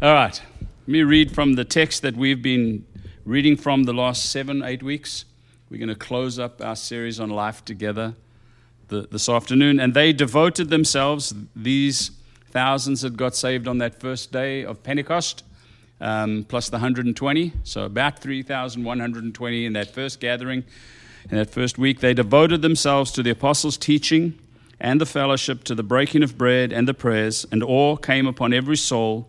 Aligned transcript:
All 0.00 0.14
right. 0.14 0.40
Let 0.60 0.88
me 0.88 1.02
read 1.02 1.34
from 1.34 1.54
the 1.54 1.64
text 1.64 2.02
that 2.02 2.16
we've 2.16 2.40
been 2.40 2.86
reading 3.24 3.56
from 3.56 3.82
the 3.82 3.92
last 3.92 4.30
seven, 4.30 4.62
eight 4.62 4.80
weeks. 4.80 5.24
We're 5.68 5.78
going 5.78 5.88
to 5.88 5.96
close 5.96 6.38
up 6.38 6.62
our 6.62 6.76
series 6.76 7.18
on 7.18 7.30
life 7.30 7.64
together 7.64 8.14
the, 8.86 9.08
this 9.10 9.28
afternoon. 9.28 9.80
And 9.80 9.94
they 9.94 10.12
devoted 10.12 10.70
themselves, 10.70 11.34
these 11.56 12.12
thousands 12.48 13.00
that 13.00 13.16
got 13.16 13.34
saved 13.34 13.66
on 13.66 13.78
that 13.78 13.98
first 13.98 14.30
day 14.30 14.64
of 14.64 14.84
Pentecost, 14.84 15.42
um, 16.00 16.46
plus 16.48 16.68
the 16.68 16.76
120. 16.76 17.52
So 17.64 17.82
about 17.82 18.20
3,120 18.20 19.66
in 19.66 19.72
that 19.72 19.90
first 19.90 20.20
gathering, 20.20 20.62
in 21.28 21.38
that 21.38 21.50
first 21.50 21.76
week. 21.76 21.98
They 21.98 22.14
devoted 22.14 22.62
themselves 22.62 23.10
to 23.12 23.22
the 23.24 23.30
apostles' 23.30 23.76
teaching 23.76 24.38
and 24.78 25.00
the 25.00 25.06
fellowship, 25.06 25.64
to 25.64 25.74
the 25.74 25.82
breaking 25.82 26.22
of 26.22 26.38
bread 26.38 26.72
and 26.72 26.86
the 26.86 26.94
prayers, 26.94 27.44
and 27.50 27.64
awe 27.64 27.96
came 27.96 28.28
upon 28.28 28.52
every 28.52 28.76
soul, 28.76 29.28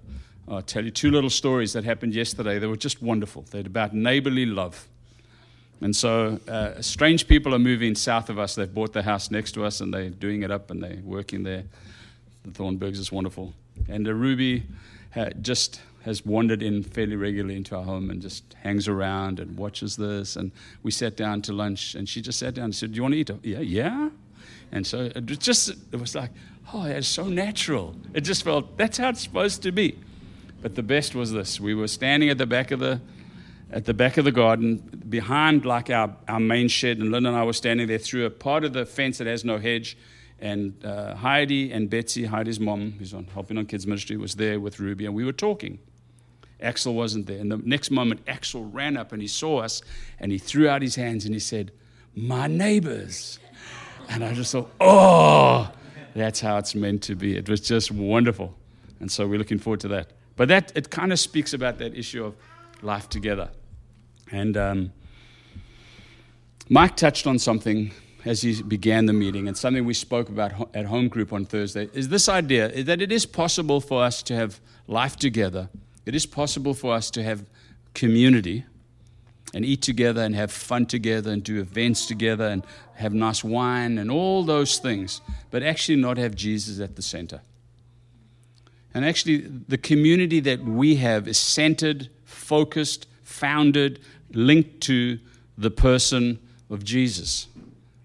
I'll 0.51 0.61
tell 0.61 0.83
you 0.83 0.91
two 0.91 1.11
little 1.11 1.29
stories 1.29 1.71
that 1.73 1.85
happened 1.85 2.13
yesterday. 2.13 2.59
They 2.59 2.67
were 2.67 2.75
just 2.75 3.01
wonderful. 3.01 3.45
They're 3.49 3.61
about 3.61 3.93
neighborly 3.93 4.45
love. 4.45 4.85
And 5.79 5.95
so, 5.95 6.39
uh, 6.47 6.81
strange 6.81 7.27
people 7.27 7.55
are 7.55 7.59
moving 7.59 7.95
south 7.95 8.29
of 8.29 8.37
us. 8.37 8.55
They've 8.55 8.71
bought 8.71 8.91
the 8.91 9.01
house 9.01 9.31
next 9.31 9.53
to 9.53 9.63
us 9.63 9.79
and 9.79 9.93
they're 9.93 10.09
doing 10.09 10.43
it 10.43 10.51
up 10.51 10.69
and 10.69 10.83
they're 10.83 10.99
working 11.03 11.43
there. 11.43 11.63
The 12.43 12.51
Thornburgs 12.51 12.99
is 12.99 13.13
wonderful. 13.13 13.53
And 13.87 14.05
uh, 14.05 14.13
Ruby 14.13 14.63
just 15.41 15.79
has 16.03 16.25
wandered 16.25 16.61
in 16.61 16.83
fairly 16.83 17.15
regularly 17.15 17.55
into 17.55 17.75
our 17.77 17.83
home 17.83 18.09
and 18.09 18.21
just 18.21 18.43
hangs 18.61 18.89
around 18.89 19.39
and 19.39 19.57
watches 19.57 19.95
this. 19.95 20.35
And 20.35 20.51
we 20.83 20.91
sat 20.91 21.15
down 21.15 21.41
to 21.43 21.53
lunch, 21.53 21.95
and 21.95 22.09
she 22.09 22.21
just 22.21 22.39
sat 22.39 22.55
down 22.55 22.65
and 22.65 22.75
said, 22.75 22.91
"Do 22.91 22.97
you 22.97 23.03
want 23.03 23.13
to 23.13 23.19
eat?" 23.19 23.29
Yeah, 23.43 23.59
yeah. 23.59 24.09
And 24.71 24.85
so 24.85 25.11
it 25.15 25.29
was 25.29 25.37
just 25.37 25.69
it 25.69 25.99
was 25.99 26.15
like, 26.15 26.31
oh, 26.73 26.85
it's 26.85 27.07
so 27.07 27.27
natural. 27.27 27.95
It 28.13 28.21
just 28.21 28.43
felt 28.43 28.77
that's 28.77 28.97
how 28.97 29.09
it's 29.09 29.21
supposed 29.21 29.63
to 29.63 29.71
be. 29.71 29.97
But 30.61 30.75
the 30.75 30.83
best 30.83 31.15
was 31.15 31.31
this: 31.31 31.59
we 31.59 31.73
were 31.73 31.87
standing 31.87 32.29
at 32.29 32.37
the 32.37 32.45
back 32.45 32.71
of 32.71 32.79
the 32.79 33.01
at 33.71 33.85
the 33.85 33.93
back 33.93 34.17
of 34.17 34.25
the 34.25 34.31
garden, 34.31 34.77
behind 35.07 35.65
like 35.65 35.89
our, 35.89 36.15
our 36.27 36.39
main 36.39 36.67
shed, 36.67 36.97
and 36.97 37.09
Linda 37.11 37.29
and 37.29 37.37
I 37.37 37.43
were 37.43 37.53
standing 37.53 37.87
there 37.87 37.97
through 37.97 38.25
a 38.25 38.29
part 38.29 38.65
of 38.65 38.73
the 38.73 38.85
fence 38.85 39.17
that 39.19 39.27
has 39.27 39.45
no 39.45 39.57
hedge. 39.59 39.97
And 40.39 40.83
uh, 40.83 41.15
Heidi 41.15 41.71
and 41.71 41.89
Betsy, 41.89 42.25
Heidi's 42.25 42.59
mom, 42.59 42.93
who's 42.97 43.13
on 43.13 43.25
helping 43.25 43.57
on 43.57 43.67
kids 43.67 43.85
ministry, 43.85 44.17
was 44.17 44.35
there 44.35 44.59
with 44.59 44.79
Ruby, 44.79 45.05
and 45.05 45.13
we 45.13 45.23
were 45.23 45.31
talking. 45.31 45.79
Axel 46.61 46.93
wasn't 46.93 47.27
there. 47.27 47.39
And 47.39 47.51
the 47.51 47.57
next 47.57 47.91
moment, 47.91 48.21
Axel 48.27 48.65
ran 48.65 48.97
up 48.97 49.11
and 49.11 49.21
he 49.21 49.27
saw 49.27 49.59
us 49.59 49.81
and 50.19 50.31
he 50.31 50.37
threw 50.37 50.69
out 50.69 50.81
his 50.81 50.95
hands 50.95 51.25
and 51.25 51.33
he 51.33 51.39
said, 51.39 51.71
My 52.15 52.47
neighbors. 52.47 53.39
And 54.09 54.23
I 54.23 54.33
just 54.33 54.51
thought, 54.51 54.69
oh, 54.79 55.71
that's 56.13 56.41
how 56.41 56.57
it's 56.57 56.75
meant 56.75 57.03
to 57.03 57.15
be. 57.15 57.35
It 57.37 57.47
was 57.47 57.61
just 57.61 57.91
wonderful. 57.91 58.53
And 58.99 59.11
so 59.11 59.27
we're 59.27 59.39
looking 59.39 59.57
forward 59.57 59.79
to 59.81 59.87
that. 59.89 60.11
But 60.41 60.47
that, 60.47 60.71
it 60.73 60.89
kind 60.89 61.13
of 61.13 61.19
speaks 61.19 61.53
about 61.53 61.77
that 61.77 61.95
issue 61.95 62.25
of 62.25 62.35
life 62.81 63.07
together. 63.07 63.51
And 64.31 64.57
um, 64.57 64.91
Mike 66.67 66.95
touched 66.95 67.27
on 67.27 67.37
something 67.37 67.91
as 68.25 68.41
he 68.41 68.63
began 68.63 69.05
the 69.05 69.13
meeting, 69.13 69.47
and 69.47 69.55
something 69.55 69.85
we 69.85 69.93
spoke 69.93 70.29
about 70.29 70.75
at 70.75 70.87
home 70.87 71.09
group 71.09 71.31
on 71.31 71.45
Thursday 71.45 71.89
is 71.93 72.09
this 72.09 72.27
idea 72.27 72.83
that 72.83 73.03
it 73.03 73.11
is 73.11 73.23
possible 73.23 73.79
for 73.79 74.03
us 74.03 74.23
to 74.23 74.35
have 74.35 74.59
life 74.87 75.15
together 75.15 75.69
it 76.05 76.15
is 76.15 76.25
possible 76.25 76.73
for 76.73 76.93
us 76.93 77.11
to 77.11 77.21
have 77.21 77.45
community 77.93 78.65
and 79.53 79.63
eat 79.63 79.83
together 79.83 80.21
and 80.23 80.33
have 80.33 80.51
fun 80.51 80.87
together 80.87 81.31
and 81.31 81.43
do 81.43 81.59
events 81.59 82.07
together 82.07 82.47
and 82.47 82.65
have 82.95 83.13
nice 83.13 83.43
wine 83.43 83.99
and 83.99 84.09
all 84.09 84.43
those 84.43 84.79
things, 84.79 85.21
but 85.51 85.61
actually 85.61 85.97
not 85.97 86.17
have 86.17 86.33
Jesus 86.33 86.79
at 86.79 86.95
the 86.95 87.01
center. 87.03 87.41
And 88.93 89.05
actually, 89.05 89.37
the 89.37 89.77
community 89.77 90.39
that 90.41 90.63
we 90.63 90.95
have 90.95 91.27
is 91.27 91.37
centered, 91.37 92.09
focused, 92.25 93.07
founded, 93.23 94.01
linked 94.33 94.81
to 94.81 95.19
the 95.57 95.71
person 95.71 96.39
of 96.69 96.83
Jesus. 96.83 97.47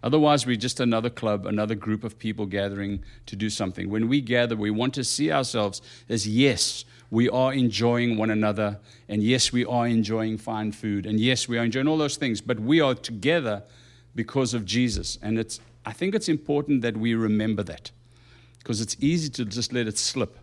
Otherwise, 0.03 0.47
we're 0.47 0.57
just 0.57 0.79
another 0.79 1.11
club, 1.11 1.47
another 1.47 1.75
group 1.75 2.05
of 2.05 2.19
people 2.19 2.47
gathering 2.47 3.03
to 3.27 3.35
do 3.35 3.51
something. 3.51 3.91
When 3.91 4.09
we 4.09 4.21
gather, 4.21 4.55
we 4.55 4.71
want 4.71 4.95
to 4.95 5.05
see 5.05 5.33
ourselves 5.33 5.83
as 6.09 6.29
yes, 6.29 6.85
we 7.11 7.29
are 7.29 7.53
enjoying 7.53 8.17
one 8.17 8.31
another. 8.31 8.79
And 9.09 9.23
yes, 9.23 9.53
we 9.53 9.65
are 9.65 9.87
enjoying 9.87 10.39
fine 10.39 10.73
food. 10.73 11.07
And 11.07 11.19
yes, 11.19 11.49
we 11.49 11.59
are 11.59 11.65
enjoying 11.65 11.89
all 11.89 11.99
those 11.99 12.17
things. 12.17 12.41
But 12.41 12.61
we 12.61 12.81
are 12.81 12.95
together 12.95 13.63
because 14.15 14.55
of 14.55 14.65
Jesus. 14.65 15.19
And 15.23 15.39
it's, 15.39 15.61
I 15.85 15.93
think 15.93 16.15
it's 16.15 16.29
important 16.29 16.83
that 16.83 16.97
we 16.97 17.15
remember 17.15 17.63
that 17.65 17.91
because 18.59 18.81
it's 18.81 18.97
easy 19.01 19.29
to 19.31 19.45
just 19.45 19.73
let 19.73 19.87
it 19.87 19.99
slip. 19.99 20.37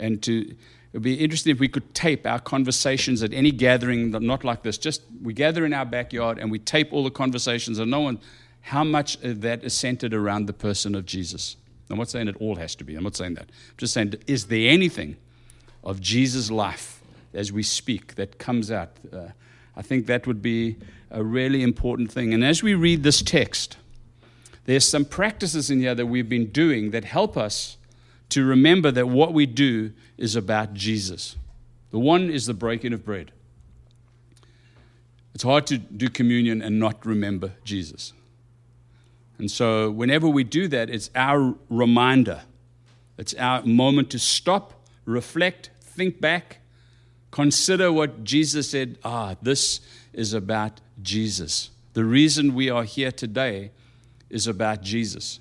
And 0.00 0.22
to, 0.22 0.40
it 0.50 0.56
would 0.94 1.02
be 1.02 1.14
interesting 1.14 1.52
if 1.52 1.60
we 1.60 1.68
could 1.68 1.94
tape 1.94 2.26
our 2.26 2.40
conversations 2.40 3.22
at 3.22 3.32
any 3.32 3.52
gathering, 3.52 4.10
not 4.10 4.44
like 4.44 4.62
this. 4.62 4.78
Just 4.78 5.02
we 5.22 5.32
gather 5.32 5.64
in 5.64 5.72
our 5.72 5.84
backyard 5.84 6.38
and 6.38 6.50
we 6.50 6.58
tape 6.58 6.92
all 6.92 7.04
the 7.04 7.10
conversations, 7.10 7.78
and 7.78 7.90
no 7.90 8.00
one, 8.00 8.18
how 8.62 8.82
much 8.82 9.22
of 9.22 9.40
that 9.42 9.62
is 9.62 9.74
centered 9.74 10.14
around 10.14 10.46
the 10.46 10.52
person 10.52 10.94
of 10.94 11.06
Jesus. 11.06 11.56
I'm 11.88 11.98
not 11.98 12.08
saying 12.08 12.28
it 12.28 12.36
all 12.40 12.56
has 12.56 12.74
to 12.76 12.84
be. 12.84 12.94
I'm 12.94 13.04
not 13.04 13.16
saying 13.16 13.34
that. 13.34 13.44
I'm 13.44 13.76
just 13.76 13.94
saying, 13.94 14.14
is 14.26 14.46
there 14.46 14.70
anything 14.70 15.16
of 15.82 16.00
Jesus' 16.00 16.50
life 16.50 17.00
as 17.32 17.52
we 17.52 17.62
speak 17.62 18.14
that 18.16 18.38
comes 18.38 18.70
out. 18.70 18.90
Uh, 19.12 19.28
I 19.76 19.82
think 19.82 20.06
that 20.06 20.26
would 20.26 20.42
be 20.42 20.76
a 21.10 21.22
really 21.22 21.62
important 21.62 22.10
thing. 22.10 22.34
And 22.34 22.44
as 22.44 22.62
we 22.62 22.74
read 22.74 23.02
this 23.02 23.22
text, 23.22 23.76
there's 24.64 24.88
some 24.88 25.04
practices 25.04 25.70
in 25.70 25.80
here 25.80 25.94
that 25.94 26.06
we've 26.06 26.28
been 26.28 26.46
doing 26.46 26.90
that 26.90 27.04
help 27.04 27.36
us 27.36 27.76
to 28.30 28.44
remember 28.44 28.90
that 28.90 29.08
what 29.08 29.32
we 29.32 29.46
do 29.46 29.92
is 30.16 30.36
about 30.36 30.74
Jesus. 30.74 31.36
The 31.90 31.98
one 31.98 32.30
is 32.30 32.46
the 32.46 32.54
breaking 32.54 32.92
of 32.92 33.04
bread. 33.04 33.32
It's 35.34 35.44
hard 35.44 35.66
to 35.68 35.78
do 35.78 36.08
communion 36.08 36.62
and 36.62 36.78
not 36.78 37.04
remember 37.04 37.52
Jesus. 37.64 38.12
And 39.38 39.50
so, 39.50 39.90
whenever 39.90 40.28
we 40.28 40.44
do 40.44 40.68
that, 40.68 40.90
it's 40.90 41.10
our 41.14 41.54
reminder. 41.68 42.42
It's 43.16 43.34
our 43.34 43.62
moment 43.64 44.10
to 44.10 44.18
stop 44.18 44.80
reflect, 45.04 45.70
think 45.80 46.20
back, 46.20 46.58
consider 47.30 47.92
what 47.92 48.24
Jesus 48.24 48.70
said. 48.70 48.98
Ah, 49.04 49.36
this 49.42 49.80
is 50.12 50.32
about 50.32 50.80
Jesus. 51.02 51.70
The 51.92 52.04
reason 52.04 52.54
we 52.54 52.70
are 52.70 52.84
here 52.84 53.12
today 53.12 53.72
is 54.28 54.46
about 54.46 54.82
Jesus. 54.82 55.40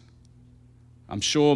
I'm 1.08 1.22
sure 1.22 1.56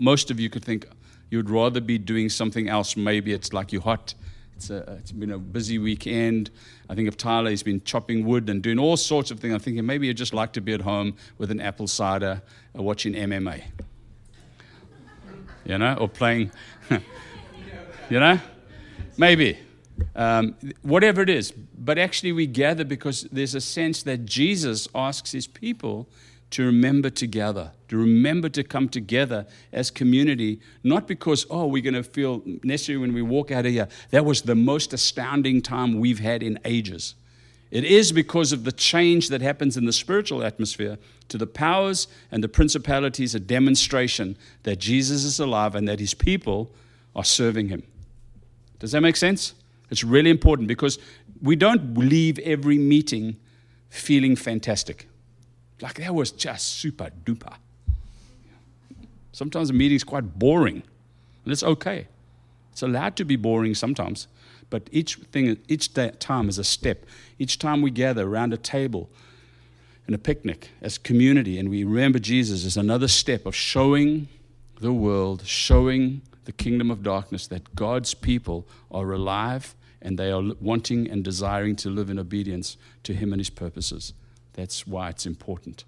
most 0.00 0.30
of 0.30 0.40
you 0.40 0.50
could 0.50 0.64
think 0.64 0.86
you'd 1.30 1.50
rather 1.50 1.80
be 1.80 1.98
doing 1.98 2.28
something 2.28 2.68
else. 2.68 2.96
Maybe 2.96 3.32
it's 3.32 3.52
like 3.52 3.72
you're 3.72 3.82
hot. 3.82 4.14
It's, 4.56 4.70
a, 4.70 4.78
it's 4.98 5.12
been 5.12 5.30
a 5.30 5.38
busy 5.38 5.78
weekend. 5.78 6.50
I 6.88 6.94
think 6.94 7.08
of 7.08 7.16
Tyler, 7.16 7.50
he's 7.50 7.62
been 7.62 7.82
chopping 7.82 8.26
wood 8.26 8.50
and 8.50 8.62
doing 8.62 8.78
all 8.78 8.96
sorts 8.96 9.30
of 9.30 9.40
things. 9.40 9.54
I'm 9.54 9.60
thinking 9.60 9.86
maybe 9.86 10.06
you'd 10.06 10.16
just 10.16 10.34
like 10.34 10.52
to 10.54 10.60
be 10.60 10.72
at 10.72 10.80
home 10.80 11.16
with 11.38 11.50
an 11.50 11.60
apple 11.60 11.86
cider, 11.86 12.42
uh, 12.78 12.82
watching 12.82 13.14
MMA. 13.14 13.62
You 15.64 15.78
know, 15.78 15.94
or 15.94 16.08
playing 16.08 16.50
you 18.10 18.18
know? 18.18 18.38
Maybe. 19.16 19.58
Um, 20.16 20.56
whatever 20.82 21.22
it 21.22 21.30
is. 21.30 21.52
But 21.52 21.98
actually, 21.98 22.32
we 22.32 22.46
gather 22.46 22.84
because 22.84 23.22
there's 23.32 23.54
a 23.54 23.60
sense 23.60 24.02
that 24.02 24.24
Jesus 24.24 24.88
asks 24.94 25.32
his 25.32 25.46
people 25.46 26.08
to 26.50 26.66
remember 26.66 27.10
together, 27.10 27.72
to 27.88 27.96
remember 27.96 28.48
to 28.48 28.64
come 28.64 28.88
together 28.88 29.46
as 29.72 29.90
community, 29.90 30.60
not 30.82 31.06
because, 31.06 31.46
oh, 31.48 31.66
we're 31.66 31.82
going 31.82 31.94
to 31.94 32.02
feel 32.02 32.42
necessarily 32.62 33.00
when 33.00 33.14
we 33.14 33.22
walk 33.22 33.50
out 33.50 33.66
of 33.66 33.72
here, 33.72 33.88
that 34.10 34.24
was 34.24 34.42
the 34.42 34.54
most 34.54 34.92
astounding 34.92 35.62
time 35.62 36.00
we've 36.00 36.18
had 36.18 36.42
in 36.42 36.58
ages. 36.64 37.14
It 37.70 37.84
is 37.84 38.10
because 38.10 38.50
of 38.50 38.64
the 38.64 38.72
change 38.72 39.28
that 39.28 39.42
happens 39.42 39.76
in 39.76 39.84
the 39.84 39.92
spiritual 39.92 40.42
atmosphere 40.42 40.98
to 41.28 41.38
the 41.38 41.46
powers 41.46 42.08
and 42.32 42.42
the 42.42 42.48
principalities, 42.48 43.34
a 43.34 43.40
demonstration 43.40 44.36
that 44.64 44.80
Jesus 44.80 45.22
is 45.22 45.38
alive 45.38 45.76
and 45.76 45.86
that 45.88 46.00
his 46.00 46.14
people 46.14 46.72
are 47.14 47.24
serving 47.24 47.68
him. 47.68 47.84
Does 48.80 48.90
that 48.92 49.02
make 49.02 49.16
sense? 49.16 49.54
It's 49.88 50.02
really 50.02 50.30
important 50.30 50.66
because 50.66 50.98
we 51.40 51.54
don't 51.54 51.96
leave 51.96 52.38
every 52.40 52.78
meeting 52.78 53.36
feeling 53.88 54.34
fantastic. 54.34 55.06
Like 55.80 55.94
that 55.94 56.14
was 56.14 56.30
just 56.30 56.66
super 56.78 57.10
duper. 57.24 57.54
Sometimes 59.32 59.70
a 59.70 59.72
meeting's 59.72 60.04
quite 60.04 60.38
boring, 60.38 60.82
and 61.44 61.52
it's 61.52 61.62
okay. 61.62 62.06
It's 62.72 62.82
allowed 62.82 63.16
to 63.16 63.24
be 63.24 63.36
boring 63.36 63.74
sometimes, 63.74 64.26
but 64.68 64.88
each 64.92 65.16
thing, 65.16 65.58
each 65.68 65.92
day, 65.94 66.12
time 66.18 66.48
is 66.48 66.58
a 66.58 66.64
step. 66.64 67.04
Each 67.38 67.58
time 67.58 67.82
we 67.82 67.90
gather 67.90 68.26
around 68.26 68.52
a 68.52 68.56
table 68.56 69.10
in 70.06 70.14
a 70.14 70.18
picnic 70.18 70.70
as 70.82 70.98
community 70.98 71.56
and 71.56 71.68
we 71.68 71.84
remember 71.84 72.18
Jesus 72.18 72.64
is 72.64 72.76
another 72.76 73.06
step 73.06 73.46
of 73.46 73.54
showing 73.54 74.26
the 74.80 74.92
world, 74.92 75.46
showing 75.46 76.22
the 76.46 76.52
kingdom 76.52 76.90
of 76.90 77.02
darkness 77.02 77.46
that 77.46 77.76
God's 77.76 78.14
people 78.14 78.66
are 78.90 79.12
alive 79.12 79.76
and 80.02 80.18
they 80.18 80.32
are 80.32 80.42
wanting 80.60 81.08
and 81.08 81.22
desiring 81.22 81.76
to 81.76 81.90
live 81.90 82.10
in 82.10 82.18
obedience 82.18 82.76
to 83.04 83.14
Him 83.14 83.32
and 83.32 83.38
His 83.40 83.50
purposes. 83.50 84.12
That's 84.54 84.86
why 84.86 85.08
it's 85.10 85.26
important. 85.26 85.84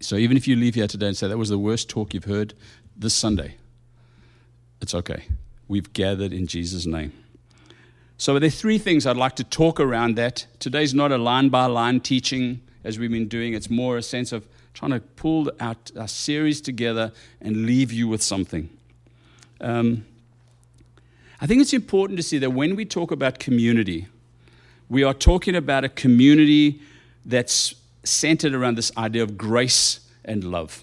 So 0.00 0.16
even 0.16 0.36
if 0.36 0.46
you 0.46 0.56
leave 0.56 0.74
here 0.74 0.86
today 0.86 1.08
and 1.08 1.16
say 1.16 1.28
that 1.28 1.38
was 1.38 1.48
the 1.48 1.58
worst 1.58 1.88
talk 1.88 2.14
you've 2.14 2.24
heard 2.24 2.54
this 2.96 3.14
Sunday, 3.14 3.56
it's 4.80 4.94
okay. 4.94 5.24
We've 5.66 5.92
gathered 5.92 6.32
in 6.32 6.46
Jesus' 6.46 6.86
name. 6.86 7.12
So 8.16 8.38
there 8.38 8.48
are 8.48 8.50
three 8.50 8.78
things 8.78 9.06
I'd 9.06 9.16
like 9.16 9.36
to 9.36 9.44
talk 9.44 9.78
around 9.78 10.16
that. 10.16 10.46
Today's 10.58 10.94
not 10.94 11.12
a 11.12 11.18
line 11.18 11.48
by 11.48 11.66
line 11.66 12.00
teaching 12.00 12.60
as 12.84 12.98
we've 12.98 13.10
been 13.10 13.28
doing, 13.28 13.54
it's 13.54 13.68
more 13.68 13.98
a 13.98 14.02
sense 14.02 14.32
of 14.32 14.46
trying 14.72 14.92
to 14.92 15.00
pull 15.00 15.50
our, 15.60 15.76
our 15.98 16.08
series 16.08 16.60
together 16.60 17.12
and 17.40 17.66
leave 17.66 17.92
you 17.92 18.08
with 18.08 18.22
something. 18.22 18.70
Um, 19.60 20.06
I 21.40 21.46
think 21.46 21.60
it's 21.60 21.72
important 21.72 22.16
to 22.18 22.22
see 22.22 22.38
that 22.38 22.50
when 22.50 22.76
we 22.76 22.84
talk 22.84 23.10
about 23.10 23.38
community, 23.38 24.06
we 24.88 25.02
are 25.02 25.14
talking 25.14 25.54
about 25.54 25.84
a 25.84 25.88
community 25.88 26.80
that's 27.28 27.74
centered 28.04 28.54
around 28.54 28.76
this 28.76 28.90
idea 28.96 29.22
of 29.22 29.38
grace 29.38 30.00
and 30.24 30.42
love. 30.42 30.82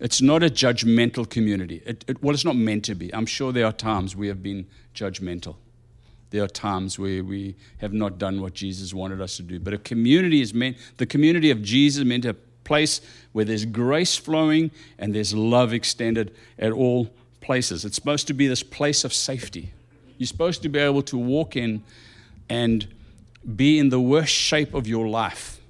It's 0.00 0.22
not 0.22 0.42
a 0.42 0.46
judgmental 0.46 1.28
community. 1.28 1.82
It, 1.84 2.04
it, 2.08 2.22
well, 2.22 2.34
it's 2.34 2.44
not 2.44 2.56
meant 2.56 2.84
to 2.86 2.94
be. 2.94 3.12
I'm 3.14 3.26
sure 3.26 3.52
there 3.52 3.66
are 3.66 3.72
times 3.72 4.16
we 4.16 4.28
have 4.28 4.42
been 4.42 4.66
judgmental. 4.94 5.56
There 6.30 6.42
are 6.42 6.48
times 6.48 6.98
where 6.98 7.22
we 7.22 7.54
have 7.78 7.92
not 7.92 8.18
done 8.18 8.40
what 8.40 8.54
Jesus 8.54 8.94
wanted 8.94 9.20
us 9.20 9.36
to 9.36 9.42
do. 9.42 9.60
But 9.60 9.74
a 9.74 9.78
community 9.78 10.40
is 10.40 10.54
meant, 10.54 10.76
the 10.96 11.06
community 11.06 11.50
of 11.50 11.62
Jesus 11.62 12.00
is 12.00 12.04
meant 12.04 12.24
a 12.24 12.34
place 12.64 13.00
where 13.32 13.44
there's 13.44 13.64
grace 13.64 14.16
flowing 14.16 14.70
and 14.98 15.14
there's 15.14 15.34
love 15.34 15.72
extended 15.72 16.34
at 16.58 16.72
all 16.72 17.10
places. 17.40 17.84
It's 17.84 17.94
supposed 17.94 18.26
to 18.28 18.34
be 18.34 18.48
this 18.48 18.62
place 18.62 19.04
of 19.04 19.12
safety. 19.12 19.72
You're 20.18 20.26
supposed 20.26 20.62
to 20.62 20.68
be 20.68 20.78
able 20.78 21.02
to 21.02 21.18
walk 21.18 21.56
in 21.56 21.82
and 22.48 22.88
be 23.44 23.78
in 23.78 23.90
the 23.90 24.00
worst 24.00 24.32
shape 24.32 24.74
of 24.74 24.86
your 24.86 25.06
life 25.08 25.60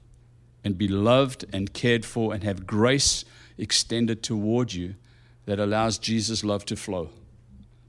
and 0.62 0.78
be 0.78 0.88
loved 0.88 1.44
and 1.52 1.72
cared 1.72 2.04
for 2.04 2.32
and 2.32 2.42
have 2.42 2.66
grace 2.66 3.24
extended 3.58 4.22
toward 4.22 4.72
you 4.72 4.94
that 5.46 5.58
allows 5.58 5.98
Jesus' 5.98 6.42
love 6.42 6.64
to 6.66 6.76
flow. 6.76 7.10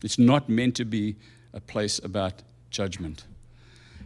It's 0.03 0.19
not 0.19 0.49
meant 0.49 0.75
to 0.75 0.85
be 0.85 1.15
a 1.53 1.59
place 1.59 1.99
about 2.03 2.43
judgment. 2.69 3.25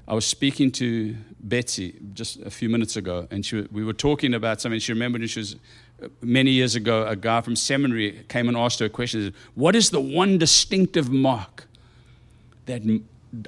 I 0.08 0.14
was 0.14 0.26
speaking 0.26 0.72
to 0.74 1.16
Betsy 1.40 1.96
just 2.14 2.40
a 2.42 2.50
few 2.50 2.70
minutes 2.70 2.96
ago, 2.96 3.28
and 3.32 3.46
she, 3.46 3.68
we 3.72 3.84
were 3.84 3.94
talking 3.94 4.34
about 4.34 4.62
something. 4.62 4.80
She 4.80 4.92
remembered 4.92 5.28
she 5.30 5.40
was 5.40 5.56
uh, 6.02 6.08
many 6.22 6.52
years 6.52 6.76
ago, 6.76 7.06
a 7.06 7.16
guy 7.16 7.42
from 7.42 7.56
seminary 7.56 8.24
came 8.28 8.48
and 8.48 8.58
asked 8.58 8.80
her 8.80 8.86
a 8.86 8.90
question 8.90 9.34
What 9.56 9.76
is 9.76 9.90
the 9.90 10.02
one 10.02 10.38
distinctive 10.38 11.12
mark 11.12 11.68
that 12.66 12.82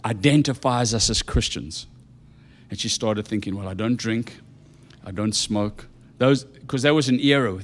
identifies 0.05 0.93
us 0.93 1.09
as 1.09 1.21
Christians? 1.21 1.87
And 2.71 2.79
she 2.79 2.89
started 2.89 3.27
thinking, 3.27 3.55
Well, 3.55 3.67
I 3.67 3.75
don't 3.75 3.97
drink, 3.97 4.39
I 5.05 5.11
don't 5.11 5.33
smoke. 5.33 5.87
Those, 6.17 6.45
because 6.45 6.81
that 6.81 6.95
was 6.95 7.09
an 7.09 7.19
era. 7.19 7.59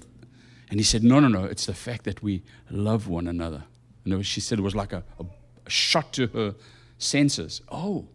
And 0.70 0.80
he 0.80 0.84
said, 0.84 1.04
No, 1.04 1.20
no, 1.20 1.30
no, 1.30 1.46
it's 1.46 1.66
the 1.66 1.74
fact 1.74 2.04
that 2.04 2.22
we 2.22 2.44
love 2.70 3.08
one 3.08 3.28
another. 3.28 3.64
And 4.06 4.26
she 4.26 4.42
said 4.42 4.60
it 4.60 4.62
was 4.62 4.76
like 4.76 4.94
a, 4.94 5.04
a, 5.20 5.26
a 5.66 5.70
shot 5.70 6.14
to 6.14 6.28
her 6.28 6.56
senses. 6.98 7.62
Oh, 7.72 8.08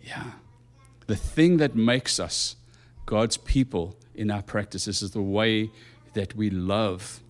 yeah. 0.00 0.32
The 1.06 1.16
thing 1.16 1.58
that 1.58 1.74
makes 1.74 2.18
us 2.18 2.56
God's 3.06 3.36
people 3.36 3.96
in 4.14 4.30
our 4.30 4.42
practices 4.42 5.02
is 5.02 5.12
the 5.12 5.22
way 5.22 5.70
that 6.14 6.34
we 6.34 6.50
love 6.50 7.20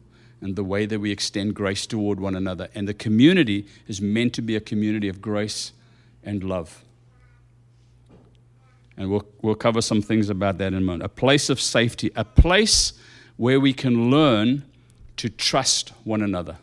and 0.41 0.57
the 0.57 0.65
way 0.65 0.87
that 0.87 1.01
we 1.01 1.11
extend 1.11 1.55
grace 1.55 1.87
toward 1.87 2.21
one 2.21 2.35
another. 2.35 2.69
And 2.75 2.87
the 2.87 2.95
community 2.95 3.67
is 3.89 4.01
meant 4.01 4.35
to 4.35 4.43
be 4.43 4.57
a 4.57 4.61
community 4.61 5.09
of 5.09 5.21
grace 5.21 5.73
and 6.23 6.45
love. 6.45 6.85
And 8.99 9.11
we'll, 9.11 9.25
we'll 9.41 9.55
cover 9.55 9.81
some 9.81 10.03
things 10.03 10.29
about 10.29 10.59
that 10.59 10.69
in 10.69 10.75
a 10.75 10.81
moment. 10.81 11.05
A 11.05 11.09
place 11.09 11.49
of 11.49 11.61
safety, 11.61 12.11
a 12.15 12.25
place 12.25 12.93
where 13.37 13.59
we 13.59 13.73
can 13.73 14.11
learn 14.11 14.65
to 15.17 15.31
trust 15.31 15.93
one 16.05 16.21
another. 16.21 16.59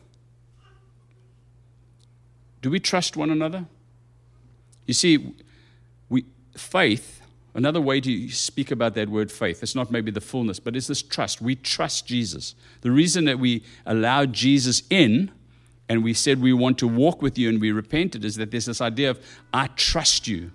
Do 2.62 2.70
we 2.70 2.80
trust 2.80 3.18
one 3.18 3.32
another? 3.32 3.66
You 4.86 4.94
see, 4.94 5.34
we, 6.10 6.26
faith 6.56 7.22
Another 7.56 7.80
way 7.80 8.02
to 8.02 8.30
speak 8.30 8.70
about 8.70 8.96
that 8.96 9.08
word 9.08 9.32
faith, 9.32 9.64
it's 9.64 9.76
not 9.76 9.90
maybe 9.90 10.12
the 10.12 10.20
fullness, 10.20 10.60
but 10.60 10.76
it's 10.76 10.88
this 10.88 11.02
trust. 11.02 11.42
We 11.42 11.56
trust 11.56 12.06
Jesus. 12.06 12.54
The 12.82 12.92
reason 12.92 13.24
that 13.26 13.40
we 13.40 13.64
allowed 13.86 14.34
Jesus 14.34 14.84
in 14.90 15.32
and 15.88 16.04
we 16.04 16.14
said 16.14 16.42
we 16.42 16.52
want 16.52 16.78
to 16.80 16.88
walk 16.88 17.22
with 17.22 17.38
you 17.38 17.48
and 17.48 17.62
we 17.62 17.72
repented 17.72 18.26
is 18.26 18.36
that 18.36 18.52
there's 18.52 18.66
this 18.66 18.82
idea 18.82 19.10
of, 19.10 19.26
I 19.54 19.68
trust 19.68 20.28
you. 20.28 20.52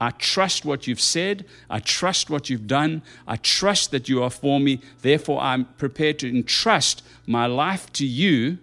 I 0.00 0.10
trust 0.10 0.64
what 0.64 0.86
you've 0.86 1.00
said. 1.00 1.46
I 1.70 1.80
trust 1.80 2.28
what 2.28 2.50
you've 2.50 2.66
done. 2.66 3.02
I 3.26 3.36
trust 3.36 3.90
that 3.92 4.08
you 4.08 4.22
are 4.22 4.30
for 4.30 4.60
me. 4.60 4.80
Therefore, 5.00 5.40
I'm 5.40 5.64
prepared 5.76 6.18
to 6.20 6.28
entrust 6.28 7.02
my 7.26 7.46
life 7.46 7.92
to 7.94 8.06
you, 8.06 8.58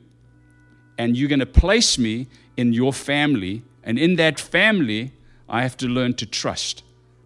and 0.98 1.18
you're 1.18 1.30
going 1.30 1.40
to 1.40 1.46
place 1.46 1.98
me 1.98 2.28
in 2.56 2.74
your 2.74 2.94
family. 2.94 3.64
And 3.84 3.98
in 3.98 4.16
that 4.18 4.40
family, 4.40 5.12
I 5.50 5.64
have 5.64 5.76
to 5.78 5.88
learn 5.88 6.14
to 6.16 6.26
trust 6.26 6.84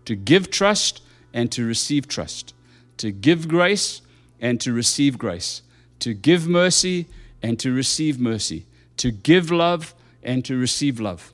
to 0.07 0.15
give 0.15 0.49
trust 0.49 1.01
and 1.33 1.51
to 1.51 1.65
receive 1.65 2.07
trust, 2.07 2.53
to 2.95 3.11
give 3.11 3.49
grace 3.49 4.01
and 4.39 4.61
to 4.61 4.71
receive 4.71 5.17
grace, 5.17 5.61
to 5.99 6.13
give 6.13 6.47
mercy 6.47 7.07
and 7.43 7.59
to 7.59 7.73
receive 7.73 8.17
mercy, 8.17 8.65
to 8.95 9.11
give 9.11 9.51
love 9.51 9.93
and 10.23 10.45
to 10.45 10.57
receive 10.57 11.01
love. 11.01 11.33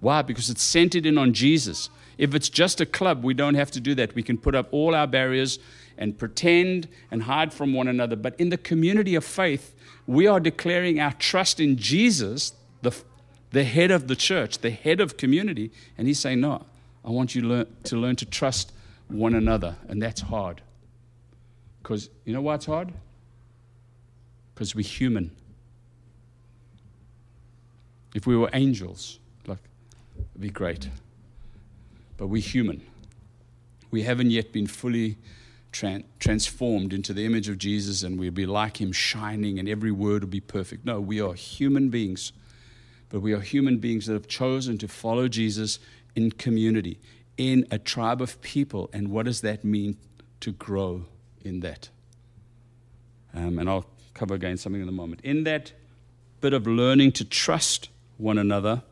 Why? 0.00 0.22
Because 0.22 0.50
it's 0.50 0.62
centered 0.62 1.06
in 1.06 1.18
on 1.18 1.32
Jesus. 1.32 1.90
If 2.18 2.34
it's 2.34 2.48
just 2.48 2.80
a 2.80 2.86
club, 2.86 3.24
we 3.24 3.34
don't 3.34 3.54
have 3.54 3.70
to 3.72 3.80
do 3.80 3.94
that. 3.96 4.14
We 4.14 4.22
can 4.22 4.38
put 4.38 4.54
up 4.54 4.68
all 4.72 4.94
our 4.94 5.06
barriers 5.06 5.58
and 5.96 6.16
pretend 6.16 6.88
and 7.10 7.24
hide 7.24 7.52
from 7.52 7.72
one 7.72 7.88
another. 7.88 8.16
But 8.16 8.38
in 8.38 8.50
the 8.50 8.58
community 8.58 9.14
of 9.14 9.24
faith, 9.24 9.74
we 10.06 10.26
are 10.26 10.40
declaring 10.40 11.00
our 11.00 11.12
trust 11.12 11.60
in 11.60 11.76
Jesus, 11.76 12.52
the, 12.82 12.92
the 13.50 13.64
head 13.64 13.90
of 13.90 14.08
the 14.08 14.16
church, 14.16 14.58
the 14.58 14.70
head 14.70 15.00
of 15.00 15.16
community. 15.16 15.70
And 15.96 16.06
he's 16.06 16.18
saying, 16.18 16.40
No, 16.40 16.64
I 17.04 17.10
want 17.10 17.34
you 17.34 17.42
learn, 17.42 17.66
to 17.84 17.96
learn 17.96 18.16
to 18.16 18.26
trust 18.26 18.72
one 19.08 19.34
another, 19.34 19.76
and 19.88 20.02
that's 20.02 20.20
hard. 20.20 20.60
Because 21.82 22.10
you 22.24 22.32
know 22.32 22.42
why 22.42 22.54
it's 22.54 22.66
hard? 22.66 22.92
Because 24.54 24.74
we're 24.74 24.82
human. 24.82 25.30
If 28.14 28.26
we 28.26 28.36
were 28.36 28.50
angels, 28.52 29.18
it'd 30.38 30.42
be 30.42 30.50
great. 30.50 30.88
But 32.16 32.28
we're 32.28 32.40
human. 32.40 32.82
We 33.90 34.02
haven't 34.02 34.30
yet 34.30 34.52
been 34.52 34.68
fully 34.68 35.16
tran- 35.72 36.04
transformed 36.20 36.92
into 36.92 37.12
the 37.12 37.26
image 37.26 37.48
of 37.48 37.58
Jesus, 37.58 38.04
and 38.04 38.20
we'll 38.20 38.30
be 38.30 38.46
like 38.46 38.80
Him, 38.80 38.92
shining, 38.92 39.58
and 39.58 39.68
every 39.68 39.90
word 39.90 40.22
will 40.22 40.30
be 40.30 40.40
perfect. 40.40 40.84
No, 40.84 41.00
we 41.00 41.20
are 41.20 41.34
human 41.34 41.88
beings. 41.88 42.32
But 43.08 43.20
we 43.20 43.32
are 43.32 43.40
human 43.40 43.78
beings 43.78 44.06
that 44.06 44.12
have 44.12 44.28
chosen 44.28 44.78
to 44.78 44.86
follow 44.86 45.26
Jesus 45.26 45.80
in 46.14 46.30
community, 46.30 47.00
in 47.36 47.66
a 47.72 47.78
tribe 47.78 48.22
of 48.22 48.40
people. 48.40 48.90
And 48.92 49.10
what 49.10 49.26
does 49.26 49.40
that 49.40 49.64
mean 49.64 49.96
to 50.40 50.52
grow 50.52 51.06
in 51.42 51.60
that? 51.60 51.88
Um, 53.34 53.58
and 53.58 53.68
I'll 53.68 53.86
cover 54.14 54.34
again 54.34 54.56
something 54.56 54.82
in 54.82 54.88
a 54.88 54.92
moment. 54.92 55.20
In 55.22 55.42
that 55.44 55.72
bit 56.40 56.52
of 56.52 56.66
learning 56.68 57.12
to 57.12 57.24
trust 57.24 57.88
one 58.18 58.38
another, 58.38 58.82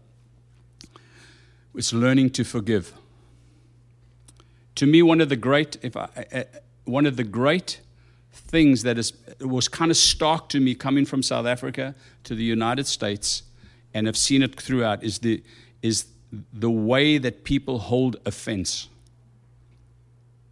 it's 1.76 1.92
learning 1.92 2.30
to 2.30 2.44
forgive. 2.44 2.92
To 4.76 4.86
me, 4.86 5.02
one 5.02 5.20
of 5.20 5.28
the 5.28 5.36
great, 5.36 5.76
if 5.82 5.96
I, 5.96 6.08
uh, 6.32 6.42
one 6.84 7.06
of 7.06 7.16
the 7.16 7.24
great 7.24 7.80
things 8.32 8.82
that 8.82 8.98
is, 8.98 9.12
was 9.40 9.68
kind 9.68 9.90
of 9.90 9.96
stark 9.96 10.48
to 10.50 10.60
me 10.60 10.74
coming 10.74 11.06
from 11.06 11.22
South 11.22 11.46
Africa 11.46 11.94
to 12.24 12.34
the 12.34 12.44
United 12.44 12.86
States, 12.86 13.42
and 13.94 14.06
I've 14.06 14.16
seen 14.16 14.42
it 14.42 14.60
throughout, 14.60 15.02
is 15.02 15.20
the 15.20 15.42
is 15.82 16.06
the 16.52 16.70
way 16.70 17.18
that 17.18 17.44
people 17.44 17.78
hold 17.78 18.16
offense. 18.26 18.88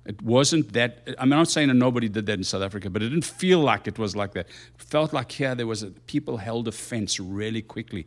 It 0.06 0.20
wasn't 0.22 0.72
that, 0.74 1.08
I'm 1.18 1.30
not 1.30 1.48
saying 1.48 1.68
that 1.68 1.74
nobody 1.74 2.08
did 2.08 2.26
that 2.26 2.38
in 2.38 2.44
South 2.44 2.62
Africa, 2.62 2.90
but 2.90 3.02
it 3.02 3.08
didn't 3.08 3.24
feel 3.24 3.60
like 3.60 3.86
it 3.86 3.98
was 3.98 4.14
like 4.14 4.32
that. 4.34 4.46
It 4.46 4.82
felt 4.82 5.12
like 5.12 5.32
here 5.32 5.54
there 5.54 5.66
was 5.66 5.82
a, 5.82 5.90
people 6.06 6.36
held 6.36 6.68
offense 6.68 7.18
really 7.18 7.62
quickly. 7.62 8.06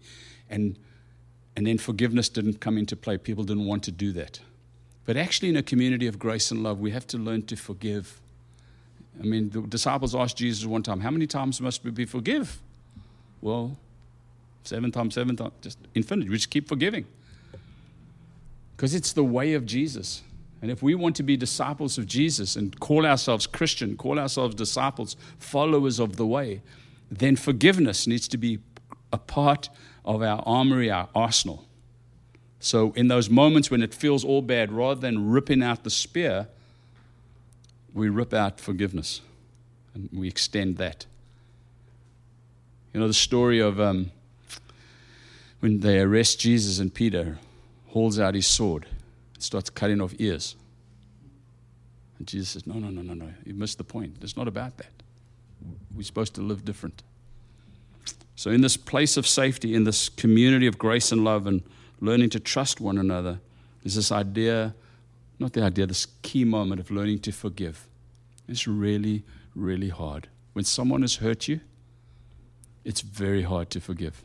And, 0.50 0.78
and 1.58 1.66
then 1.66 1.80
forgiveness 1.80 2.30
didn't 2.30 2.60
come 2.60 2.78
into 2.78 2.96
play. 2.96 3.18
People 3.18 3.44
didn't 3.44 3.66
want 3.66 3.82
to 3.86 3.92
do 3.92 4.12
that. 4.14 4.40
But 5.06 5.18
actually, 5.18 5.50
in 5.50 5.58
a 5.58 5.64
community 5.64 6.06
of 6.06 6.20
grace 6.20 6.52
and 6.52 6.62
love, 6.62 6.80
we 6.80 6.92
have 6.92 7.08
to 7.08 7.18
learn 7.18 7.42
to 7.48 7.56
forgive. 7.56 8.22
I 9.20 9.24
mean, 9.24 9.50
the 9.50 9.62
disciples 9.62 10.14
asked 10.14 10.38
Jesus 10.38 10.68
one 10.68 10.84
time, 10.84 11.00
How 11.00 11.10
many 11.10 11.26
times 11.26 11.60
must 11.60 11.84
we 11.84 11.90
be 11.90 12.06
forgive? 12.06 12.62
Well, 13.42 13.76
seven 14.66 14.92
times, 14.92 15.16
seven 15.16 15.36
times, 15.36 15.54
just 15.62 15.80
infinity. 15.96 16.30
We 16.30 16.36
just 16.36 16.52
keep 16.52 16.68
forgiving. 16.68 17.06
Because 18.76 18.94
it's 18.94 19.14
the 19.14 19.24
way 19.24 19.56
of 19.56 19.66
Jesus. 19.66 20.22
And 20.62 20.70
if 20.70 20.84
we 20.84 20.94
want 20.94 21.16
to 21.16 21.24
be 21.24 21.36
disciples 21.38 21.98
of 21.98 22.06
Jesus 22.06 22.56
and 22.56 22.80
call 22.80 23.04
ourselves 23.04 23.48
Christian, 23.48 23.98
call 23.98 24.20
ourselves 24.20 24.54
disciples, 24.54 25.18
followers 25.40 26.00
of 26.00 26.18
the 26.18 26.26
way, 26.28 26.62
then 27.10 27.36
forgiveness 27.36 28.06
needs 28.06 28.28
to 28.28 28.38
be 28.38 28.60
a 29.12 29.18
part 29.18 29.70
of 30.08 30.24
our 30.24 30.42
armory, 30.46 30.90
our 30.90 31.10
arsenal. 31.14 31.66
So, 32.60 32.94
in 32.94 33.08
those 33.08 33.30
moments 33.30 33.70
when 33.70 33.84
it 33.84 33.94
feels 33.94 34.24
all 34.24 34.42
bad, 34.42 34.72
rather 34.72 35.00
than 35.00 35.30
ripping 35.30 35.62
out 35.62 35.84
the 35.84 35.92
spear, 35.92 36.48
we 37.94 38.10
rip 38.10 38.34
out 38.34 38.60
forgiveness 38.60 39.22
and 39.94 40.10
we 40.12 40.28
extend 40.28 40.78
that. 40.78 41.06
You 42.94 43.02
know, 43.02 43.08
the 43.08 43.14
story 43.14 43.60
of 43.60 43.80
um, 43.80 44.12
when 45.60 45.82
they 45.82 46.00
arrest 46.00 46.40
Jesus 46.40 46.80
and 46.80 46.92
Peter 46.92 47.38
holds 47.88 48.20
out 48.20 48.34
his 48.34 48.48
sword 48.48 48.88
and 49.34 49.44
starts 49.44 49.70
cutting 49.70 50.02
off 50.02 50.16
ears. 50.18 50.56
And 52.18 52.28
Jesus 52.28 52.50
says, 52.50 52.66
No, 52.66 52.76
no, 52.76 52.90
no, 52.90 53.02
no, 53.02 53.14
no. 53.14 53.30
You 53.46 53.54
missed 53.54 53.78
the 53.78 53.84
point. 53.84 54.16
It's 54.22 54.38
not 54.38 54.48
about 54.48 54.78
that. 54.78 54.92
We're 55.96 56.04
supposed 56.04 56.34
to 56.36 56.42
live 56.42 56.66
different. 56.66 57.04
So, 58.38 58.52
in 58.52 58.62
this 58.62 58.78
place 58.78 59.18
of 59.18 59.26
safety, 59.26 59.74
in 59.74 59.84
this 59.84 60.10
community 60.10 60.68
of 60.68 60.78
grace 60.78 61.12
and 61.12 61.24
love, 61.24 61.48
and 61.48 61.64
learning 62.00 62.30
to 62.30 62.40
trust 62.40 62.80
one 62.80 63.00
another, 63.00 63.40
is 63.84 63.96
this 63.96 64.12
idea, 64.12 64.76
not 65.40 65.54
the 65.54 65.64
idea, 65.64 65.88
this 65.88 66.06
key 66.22 66.44
moment 66.44 66.80
of 66.80 66.92
learning 66.92 67.20
to 67.22 67.32
forgive. 67.32 67.88
It's 68.48 68.68
really, 68.68 69.24
really 69.56 69.90
hard. 69.90 70.28
When 70.54 70.66
someone 70.66 71.02
has 71.02 71.16
hurt 71.16 71.48
you, 71.48 71.62
it's 72.86 73.02
very 73.02 73.42
hard 73.42 73.72
to 73.72 73.82
forgive. 73.82 74.24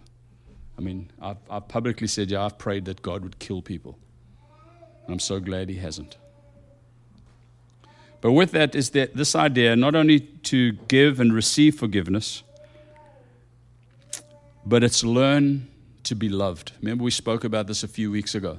I 0.76 0.82
mean, 0.82 1.10
I've, 1.18 1.38
I've 1.48 1.68
publicly 1.68 2.06
said, 2.06 2.30
yeah, 2.30 2.44
I've 2.44 2.58
prayed 2.58 2.84
that 2.84 3.00
God 3.00 3.22
would 3.22 3.38
kill 3.38 3.62
people. 3.62 3.98
And 5.06 5.14
I'm 5.14 5.20
so 5.20 5.40
glad 5.40 5.70
He 5.70 5.76
hasn't. 5.76 6.18
But 8.20 8.32
with 8.32 8.50
that 8.52 8.74
is 8.74 8.90
that 8.90 9.16
this 9.16 9.34
idea 9.34 9.74
not 9.74 9.94
only 9.94 10.20
to 10.20 10.72
give 10.72 11.18
and 11.18 11.32
receive 11.32 11.76
forgiveness, 11.76 12.42
but 14.64 14.82
it's 14.84 15.04
learn 15.04 15.68
to 16.04 16.14
be 16.14 16.28
loved. 16.28 16.72
Remember, 16.80 17.04
we 17.04 17.10
spoke 17.10 17.44
about 17.44 17.66
this 17.66 17.82
a 17.82 17.88
few 17.88 18.10
weeks 18.10 18.34
ago. 18.34 18.58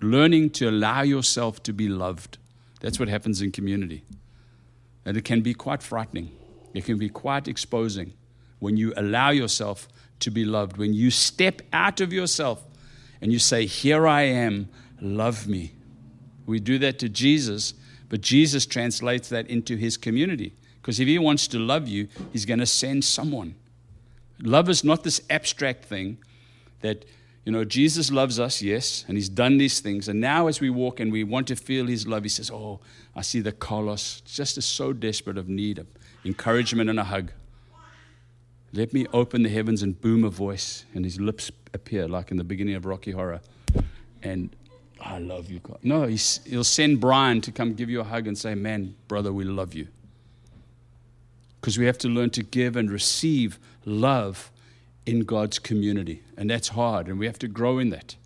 Learning 0.00 0.50
to 0.50 0.68
allow 0.68 1.02
yourself 1.02 1.62
to 1.64 1.72
be 1.72 1.88
loved. 1.88 2.38
That's 2.80 2.98
what 2.98 3.08
happens 3.08 3.42
in 3.42 3.50
community. 3.50 4.04
And 5.04 5.16
it 5.16 5.24
can 5.24 5.40
be 5.40 5.54
quite 5.54 5.82
frightening, 5.82 6.30
it 6.74 6.84
can 6.84 6.98
be 6.98 7.08
quite 7.08 7.48
exposing 7.48 8.12
when 8.58 8.76
you 8.76 8.92
allow 8.96 9.30
yourself 9.30 9.88
to 10.20 10.30
be 10.30 10.44
loved, 10.44 10.76
when 10.76 10.94
you 10.94 11.10
step 11.10 11.62
out 11.72 12.00
of 12.00 12.12
yourself 12.12 12.62
and 13.20 13.32
you 13.32 13.38
say, 13.40 13.66
Here 13.66 14.06
I 14.06 14.22
am, 14.22 14.68
love 15.00 15.48
me. 15.48 15.72
We 16.46 16.60
do 16.60 16.78
that 16.78 16.98
to 17.00 17.08
Jesus, 17.08 17.74
but 18.08 18.20
Jesus 18.20 18.66
translates 18.66 19.28
that 19.30 19.48
into 19.48 19.76
his 19.76 19.96
community. 19.96 20.54
Because 20.80 21.00
if 21.00 21.08
he 21.08 21.18
wants 21.18 21.48
to 21.48 21.58
love 21.58 21.88
you, 21.88 22.08
he's 22.32 22.44
going 22.44 22.60
to 22.60 22.66
send 22.66 23.04
someone. 23.04 23.56
Love 24.42 24.68
is 24.68 24.82
not 24.82 25.04
this 25.04 25.20
abstract 25.30 25.84
thing 25.84 26.18
that, 26.80 27.04
you 27.44 27.52
know, 27.52 27.64
Jesus 27.64 28.10
loves 28.10 28.40
us, 28.40 28.60
yes, 28.60 29.04
and 29.06 29.16
he's 29.16 29.28
done 29.28 29.58
these 29.58 29.80
things. 29.80 30.08
And 30.08 30.20
now 30.20 30.48
as 30.48 30.60
we 30.60 30.68
walk 30.68 31.00
and 31.00 31.12
we 31.12 31.24
want 31.24 31.46
to 31.48 31.56
feel 31.56 31.86
his 31.86 32.06
love, 32.06 32.24
he 32.24 32.28
says, 32.28 32.50
Oh, 32.50 32.80
I 33.14 33.22
see 33.22 33.40
the 33.40 33.52
Carlos 33.52 34.20
just 34.22 34.58
is 34.58 34.64
so 34.64 34.92
desperate 34.92 35.38
of 35.38 35.48
need 35.48 35.78
of 35.78 35.86
encouragement 36.24 36.90
and 36.90 36.98
a 36.98 37.04
hug. 37.04 37.30
Let 38.72 38.92
me 38.92 39.06
open 39.12 39.42
the 39.42 39.48
heavens 39.48 39.82
and 39.82 40.00
boom 40.00 40.24
a 40.24 40.30
voice, 40.30 40.86
and 40.94 41.04
his 41.04 41.20
lips 41.20 41.50
appear 41.74 42.08
like 42.08 42.30
in 42.30 42.36
the 42.36 42.44
beginning 42.44 42.74
of 42.74 42.86
Rocky 42.86 43.10
Horror. 43.10 43.40
And 44.22 44.54
I 45.00 45.18
love 45.18 45.50
you, 45.50 45.58
God. 45.58 45.78
No, 45.82 46.06
he'll 46.06 46.64
send 46.64 47.00
Brian 47.00 47.40
to 47.42 47.52
come 47.52 47.74
give 47.74 47.90
you 47.90 48.00
a 48.00 48.04
hug 48.04 48.26
and 48.26 48.36
say, 48.36 48.54
Man, 48.54 48.94
brother, 49.08 49.32
we 49.32 49.44
love 49.44 49.74
you. 49.74 49.88
Because 51.60 51.78
we 51.78 51.86
have 51.86 51.98
to 51.98 52.08
learn 52.08 52.30
to 52.30 52.42
give 52.42 52.76
and 52.76 52.90
receive 52.90 53.58
love 53.84 54.50
in 55.06 55.20
God's 55.20 55.58
community. 55.58 56.22
And 56.36 56.50
that's 56.50 56.68
hard, 56.68 57.08
and 57.08 57.18
we 57.18 57.26
have 57.26 57.38
to 57.40 57.48
grow 57.48 57.78
in 57.78 57.90
that. 57.90 58.16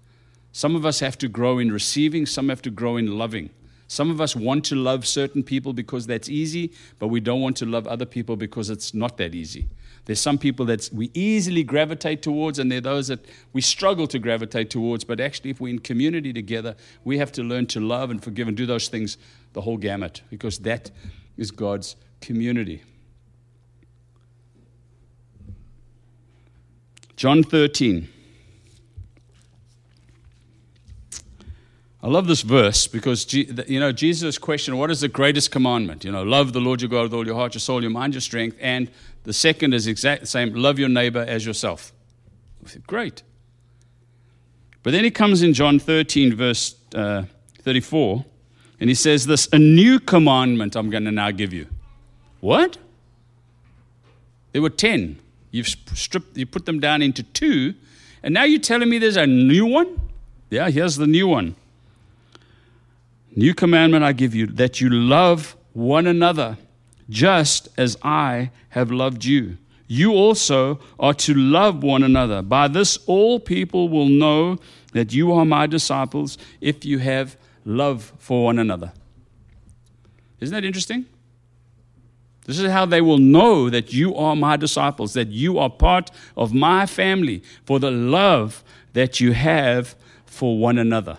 Some 0.53 0.75
of 0.75 0.87
us 0.87 1.01
have 1.01 1.19
to 1.19 1.29
grow 1.29 1.59
in 1.59 1.71
receiving, 1.71 2.27
some 2.27 2.49
have 2.49 2.63
to 2.63 2.71
grow 2.71 2.97
in 2.97 3.19
loving. 3.19 3.51
Some 3.89 4.11
of 4.11 4.21
us 4.21 4.35
want 4.35 4.65
to 4.67 4.75
love 4.75 5.07
certain 5.07 5.43
people 5.43 5.73
because 5.73 6.07
that's 6.07 6.29
easy, 6.29 6.73
but 6.99 7.09
we 7.09 7.21
don't 7.21 7.41
want 7.41 7.57
to 7.59 7.67
love 7.67 7.87
other 7.87 8.07
people 8.07 8.37
because 8.37 8.69
it's 8.69 8.95
not 8.95 9.17
that 9.19 9.35
easy. 9.35 9.69
There's 10.07 10.21
some 10.21 10.39
people 10.39 10.67
that 10.67 10.89
we 10.93 11.11
easily 11.15 11.63
gravitate 11.63 12.23
towards, 12.23 12.59
and 12.59 12.71
there 12.71 12.79
are 12.79 12.83
those 12.83 13.09
that 13.09 13.25
we 13.53 13.61
struggle 13.61 14.07
to 14.09 14.19
gravitate 14.19 14.71
towards. 14.71 15.05
But 15.05 15.21
actually, 15.21 15.51
if 15.51 15.61
we're 15.61 15.75
in 15.75 15.81
community 15.81 16.33
together, 16.33 16.77
we 17.05 17.19
have 17.19 17.33
to 17.33 17.43
learn 17.43 17.67
to 17.67 17.81
love 17.81 18.11
and 18.11 18.23
forgive 18.23 18.49
and 18.49 18.57
do 18.57 18.67
those 18.67 18.89
things 18.89 19.19
the 19.53 19.61
whole 19.61 19.77
gamut 19.77 20.23
because 20.31 20.59
that 20.61 20.91
is 21.37 21.51
God's 21.51 21.97
community. 22.21 22.83
John 27.17 27.43
13. 27.43 28.09
I 32.03 32.09
love 32.09 32.27
this 32.29 32.43
verse 32.43 32.87
because, 32.87 33.33
you 33.33 33.81
know, 33.81 33.91
Jesus' 33.91 34.39
question, 34.39 34.77
what 34.77 34.91
is 34.91 35.01
the 35.01 35.09
greatest 35.09 35.51
commandment? 35.51 36.05
You 36.05 36.13
know, 36.13 36.23
love 36.23 36.53
the 36.53 36.61
Lord 36.61 36.81
your 36.81 36.91
God 36.91 37.05
with 37.05 37.15
all 37.15 37.27
your 37.27 37.35
heart, 37.35 37.55
your 37.55 37.61
soul, 37.61 37.81
your 37.81 37.91
mind, 37.91 38.15
your 38.15 38.21
strength. 38.21 38.57
And 38.61 38.91
the 39.25 39.33
second 39.33 39.75
is 39.75 39.87
exactly 39.87 40.25
the 40.25 40.29
same 40.29 40.55
love 40.55 40.79
your 40.79 40.89
neighbor 40.91 41.25
as 41.27 41.45
yourself. 41.45 41.93
Great. 42.87 43.23
But 44.83 44.93
then 44.93 45.03
he 45.03 45.11
comes 45.11 45.43
in 45.43 45.53
John 45.53 45.79
13, 45.81 46.37
verse 46.37 46.77
uh, 46.95 47.25
34, 47.63 48.25
and 48.79 48.89
he 48.91 48.95
says 48.95 49.27
this 49.27 49.49
A 49.53 49.59
new 49.59 49.99
commandment 49.99 50.77
I'm 50.77 50.91
going 50.91 51.07
to 51.07 51.13
now 51.13 51.31
give 51.33 51.53
you. 51.53 51.67
What? 52.41 52.79
There 54.53 54.63
were 54.63 54.71
10. 54.71 55.19
You've 55.51 55.69
stripped, 55.69 56.37
you 56.37 56.47
put 56.47 56.67
them 56.67 56.81
down 56.81 57.03
into 57.03 57.23
two, 57.23 57.75
and 58.23 58.35
now 58.35 58.45
you're 58.45 58.61
telling 58.61 58.89
me 58.89 58.99
there's 58.99 59.17
a 59.17 59.27
new 59.27 59.67
one? 59.67 60.01
Yeah, 60.51 60.71
here's 60.71 60.97
the 60.97 61.07
new 61.07 61.29
one. 61.29 61.55
New 63.35 63.55
commandment 63.55 64.05
I 64.05 64.13
give 64.13 64.35
you 64.35 64.47
that 64.47 64.81
you 64.81 64.89
love 64.89 65.57
one 65.73 66.07
another 66.07 66.57
just 67.09 67.69
as 67.77 67.97
I 68.03 68.51
have 68.71 68.91
loved 68.91 69.25
you. 69.25 69.59
You 69.87 70.13
also 70.13 70.81
are 70.99 71.15
to 71.15 71.35
love 71.35 71.83
one 71.83 72.03
another. 72.03 72.43
By 72.43 72.69
this, 72.69 72.99
all 73.07 73.39
people 73.39 73.89
will 73.89 74.09
know 74.09 74.59
that 74.93 75.13
you 75.13 75.33
are 75.33 75.45
my 75.45 75.67
disciples 75.67 76.39
if 76.61 76.85
you 76.85 76.99
have 76.99 77.37
love 77.65 78.13
for 78.19 78.45
one 78.45 78.59
another. 78.59 78.93
Isn't 80.41 80.55
that 80.55 80.65
interesting? 80.65 81.07
This 82.47 82.61
is 82.61 82.71
how 82.71 82.87
they 82.87 83.01
will 83.01 83.19
know 83.19 83.69
that 83.71 83.93
you 83.93 84.15
are 84.15 84.37
my 84.37 84.57
disciples, 84.57 85.15
that 85.15 85.29
you 85.29 85.59
are 85.59 85.69
part 85.69 86.13
of 86.37 86.55
my 86.55 86.87
family 86.87 87.43
for 87.65 87.81
the 87.81 87.91
love 87.91 88.63
that 88.93 89.21
you 89.21 89.33
have 89.33 89.97
for 90.27 90.57
one 90.57 90.79
another. 90.79 91.19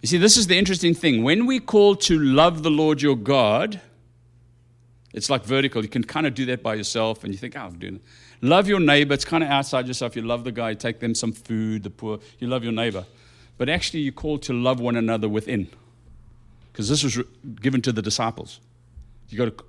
You 0.00 0.08
see, 0.08 0.16
this 0.18 0.38
is 0.38 0.46
the 0.46 0.56
interesting 0.56 0.94
thing. 0.94 1.22
When 1.22 1.44
we 1.44 1.60
call 1.60 1.96
to 1.96 2.18
love 2.18 2.62
the 2.62 2.70
Lord 2.70 3.02
your 3.02 3.16
God, 3.16 3.80
it's 5.12 5.28
like 5.28 5.44
vertical. 5.44 5.82
You 5.82 5.88
can 5.88 6.04
kind 6.04 6.26
of 6.26 6.34
do 6.34 6.46
that 6.46 6.62
by 6.62 6.74
yourself, 6.74 7.24
and 7.24 7.32
you 7.32 7.38
think, 7.38 7.56
oh, 7.56 7.60
I'm 7.60 7.78
doing 7.78 7.96
it. 7.96 8.02
Love 8.40 8.68
your 8.68 8.80
neighbor. 8.80 9.12
It's 9.12 9.24
kind 9.24 9.42
of 9.42 9.50
outside 9.50 9.86
yourself. 9.86 10.16
You 10.16 10.22
love 10.22 10.44
the 10.44 10.52
guy, 10.52 10.70
you 10.70 10.76
take 10.76 11.00
them 11.00 11.14
some 11.14 11.32
food, 11.32 11.82
the 11.82 11.90
poor. 11.90 12.20
You 12.38 12.48
love 12.48 12.64
your 12.64 12.72
neighbor. 12.72 13.04
But 13.58 13.68
actually, 13.68 14.00
you're 14.00 14.12
called 14.12 14.42
to 14.44 14.54
love 14.54 14.80
one 14.80 14.96
another 14.96 15.28
within 15.28 15.68
because 16.76 16.90
this 16.90 17.02
was 17.02 17.18
given 17.62 17.80
to 17.80 17.90
the 17.90 18.02
disciples. 18.02 18.60
You 19.30 19.38
got 19.38 19.56
to, 19.56 19.64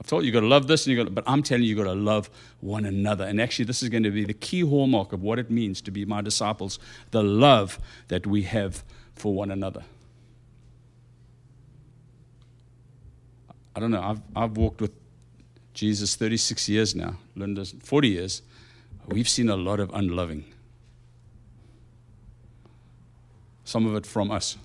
I've 0.00 0.08
told 0.08 0.24
you, 0.24 0.26
you 0.26 0.32
got 0.32 0.40
to 0.40 0.48
love 0.48 0.66
this, 0.66 0.84
and 0.84 0.96
you 0.96 1.04
got. 1.04 1.14
But 1.14 1.22
I'm 1.24 1.44
telling 1.44 1.62
you, 1.62 1.68
you 1.68 1.76
got 1.76 1.84
to 1.84 1.94
love 1.94 2.28
one 2.58 2.84
another. 2.84 3.24
And 3.24 3.40
actually, 3.40 3.66
this 3.66 3.84
is 3.84 3.88
going 3.88 4.02
to 4.02 4.10
be 4.10 4.24
the 4.24 4.34
key 4.34 4.62
hallmark 4.62 5.12
of 5.12 5.22
what 5.22 5.38
it 5.38 5.48
means 5.48 5.80
to 5.82 5.92
be 5.92 6.04
my 6.04 6.20
disciples: 6.20 6.80
the 7.12 7.22
love 7.22 7.78
that 8.08 8.26
we 8.26 8.42
have 8.42 8.82
for 9.14 9.32
one 9.32 9.52
another. 9.52 9.84
I 13.76 13.78
don't 13.78 13.92
know. 13.92 14.02
I've 14.02 14.20
I've 14.34 14.56
walked 14.56 14.80
with 14.80 14.90
Jesus 15.72 16.16
36 16.16 16.68
years 16.68 16.96
now. 16.96 17.14
Linda's 17.36 17.76
40 17.84 18.08
years. 18.08 18.42
We've 19.06 19.28
seen 19.28 19.48
a 19.50 19.56
lot 19.56 19.78
of 19.78 19.88
unloving. 19.94 20.46
Some 23.62 23.86
of 23.86 23.94
it 23.94 24.04
from 24.04 24.32
us 24.32 24.56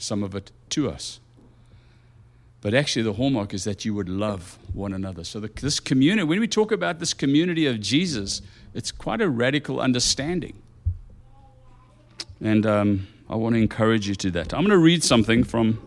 some 0.00 0.22
of 0.22 0.34
it 0.34 0.50
to 0.70 0.90
us. 0.90 1.20
But 2.60 2.74
actually, 2.74 3.02
the 3.02 3.14
hallmark 3.14 3.54
is 3.54 3.64
that 3.64 3.84
you 3.84 3.94
would 3.94 4.08
love 4.08 4.58
one 4.74 4.92
another. 4.92 5.24
So, 5.24 5.40
the, 5.40 5.48
this 5.48 5.80
community, 5.80 6.24
when 6.24 6.40
we 6.40 6.48
talk 6.48 6.72
about 6.72 6.98
this 6.98 7.14
community 7.14 7.66
of 7.66 7.80
Jesus, 7.80 8.42
it's 8.74 8.92
quite 8.92 9.20
a 9.22 9.28
radical 9.28 9.80
understanding. 9.80 10.60
And 12.42 12.66
um, 12.66 13.08
I 13.30 13.36
want 13.36 13.54
to 13.54 13.60
encourage 13.60 14.08
you 14.08 14.14
to 14.16 14.30
that. 14.32 14.52
I'm 14.52 14.60
going 14.60 14.70
to 14.70 14.78
read 14.78 15.02
something 15.02 15.42
from 15.42 15.80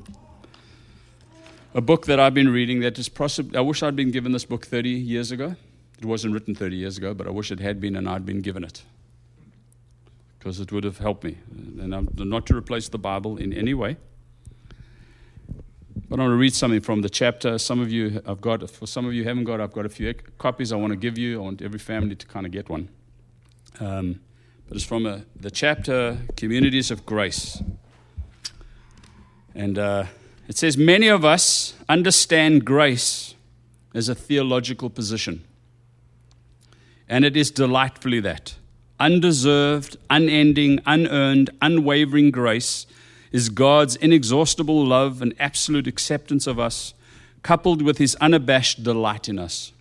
a 1.75 1.81
book 1.81 2.07
that 2.07 2.19
I've 2.19 2.33
been 2.33 2.49
reading 2.49 2.79
that 2.81 2.97
is 2.97 3.09
possibly, 3.09 3.57
I 3.57 3.61
wish 3.61 3.83
I'd 3.83 3.95
been 3.95 4.11
given 4.11 4.31
this 4.31 4.45
book 4.45 4.65
30 4.65 4.89
years 4.89 5.31
ago. 5.31 5.55
It 5.99 6.05
wasn't 6.05 6.33
written 6.33 6.55
30 6.55 6.75
years 6.75 6.97
ago, 6.97 7.13
but 7.13 7.27
I 7.27 7.29
wish 7.29 7.51
it 7.51 7.59
had 7.59 7.79
been 7.79 7.95
and 7.95 8.09
I'd 8.09 8.25
been 8.25 8.41
given 8.41 8.63
it 8.63 8.83
because 10.43 10.59
it 10.59 10.73
would 10.73 10.83
have 10.83 10.97
helped 10.97 11.23
me. 11.23 11.37
And 11.79 11.95
I'm 11.95 12.09
not 12.17 12.45
to 12.47 12.57
replace 12.57 12.89
the 12.89 12.97
Bible 12.97 13.37
in 13.37 13.53
any 13.53 13.73
way. 13.73 13.95
But 16.09 16.19
I 16.19 16.23
want 16.23 16.33
to 16.33 16.35
read 16.35 16.53
something 16.53 16.81
from 16.81 17.01
the 17.01 17.07
chapter. 17.07 17.57
Some 17.57 17.79
of 17.79 17.89
you 17.93 18.21
have 18.25 18.41
got, 18.41 18.69
for 18.69 18.85
some 18.85 19.05
of 19.05 19.13
you 19.13 19.23
haven't 19.23 19.45
got, 19.45 19.61
I've 19.61 19.71
got 19.71 19.85
a 19.85 19.89
few 19.89 20.13
copies 20.37 20.73
I 20.73 20.75
want 20.75 20.91
to 20.91 20.97
give 20.97 21.17
you. 21.17 21.39
I 21.39 21.43
want 21.43 21.61
every 21.61 21.79
family 21.79 22.15
to 22.15 22.27
kind 22.27 22.45
of 22.45 22.51
get 22.51 22.67
one. 22.67 22.89
Um, 23.79 24.19
but 24.67 24.75
it's 24.75 24.85
from 24.85 25.05
a, 25.05 25.23
the 25.33 25.49
chapter 25.49 26.17
Communities 26.35 26.91
of 26.91 27.05
Grace. 27.05 27.63
And 29.55 29.79
uh, 29.79 30.07
it 30.49 30.57
says, 30.57 30.77
Many 30.77 31.07
of 31.07 31.23
us 31.23 31.73
understand 31.87 32.65
grace 32.65 33.33
as 33.93 34.09
a 34.09 34.15
theological 34.15 34.89
position. 34.89 35.45
And 37.07 37.23
it 37.23 37.37
is 37.37 37.49
delightfully 37.49 38.19
that. 38.19 38.55
Undeserved, 39.03 39.97
unending, 40.09 40.79
unearned, 40.85 41.49
unwavering 41.61 42.31
grace 42.31 42.87
is 43.33 43.49
God's 43.49 43.97
inexhaustible 43.97 44.85
love 44.85 45.21
and 45.21 45.33
absolute 45.41 45.87
acceptance 45.87 46.47
of 46.47 46.57
us, 46.57 46.93
coupled 47.41 47.81
with 47.81 47.97
his 47.97 48.15
unabashed 48.21 48.81
delight 48.81 49.27
in 49.27 49.37
us. 49.37 49.73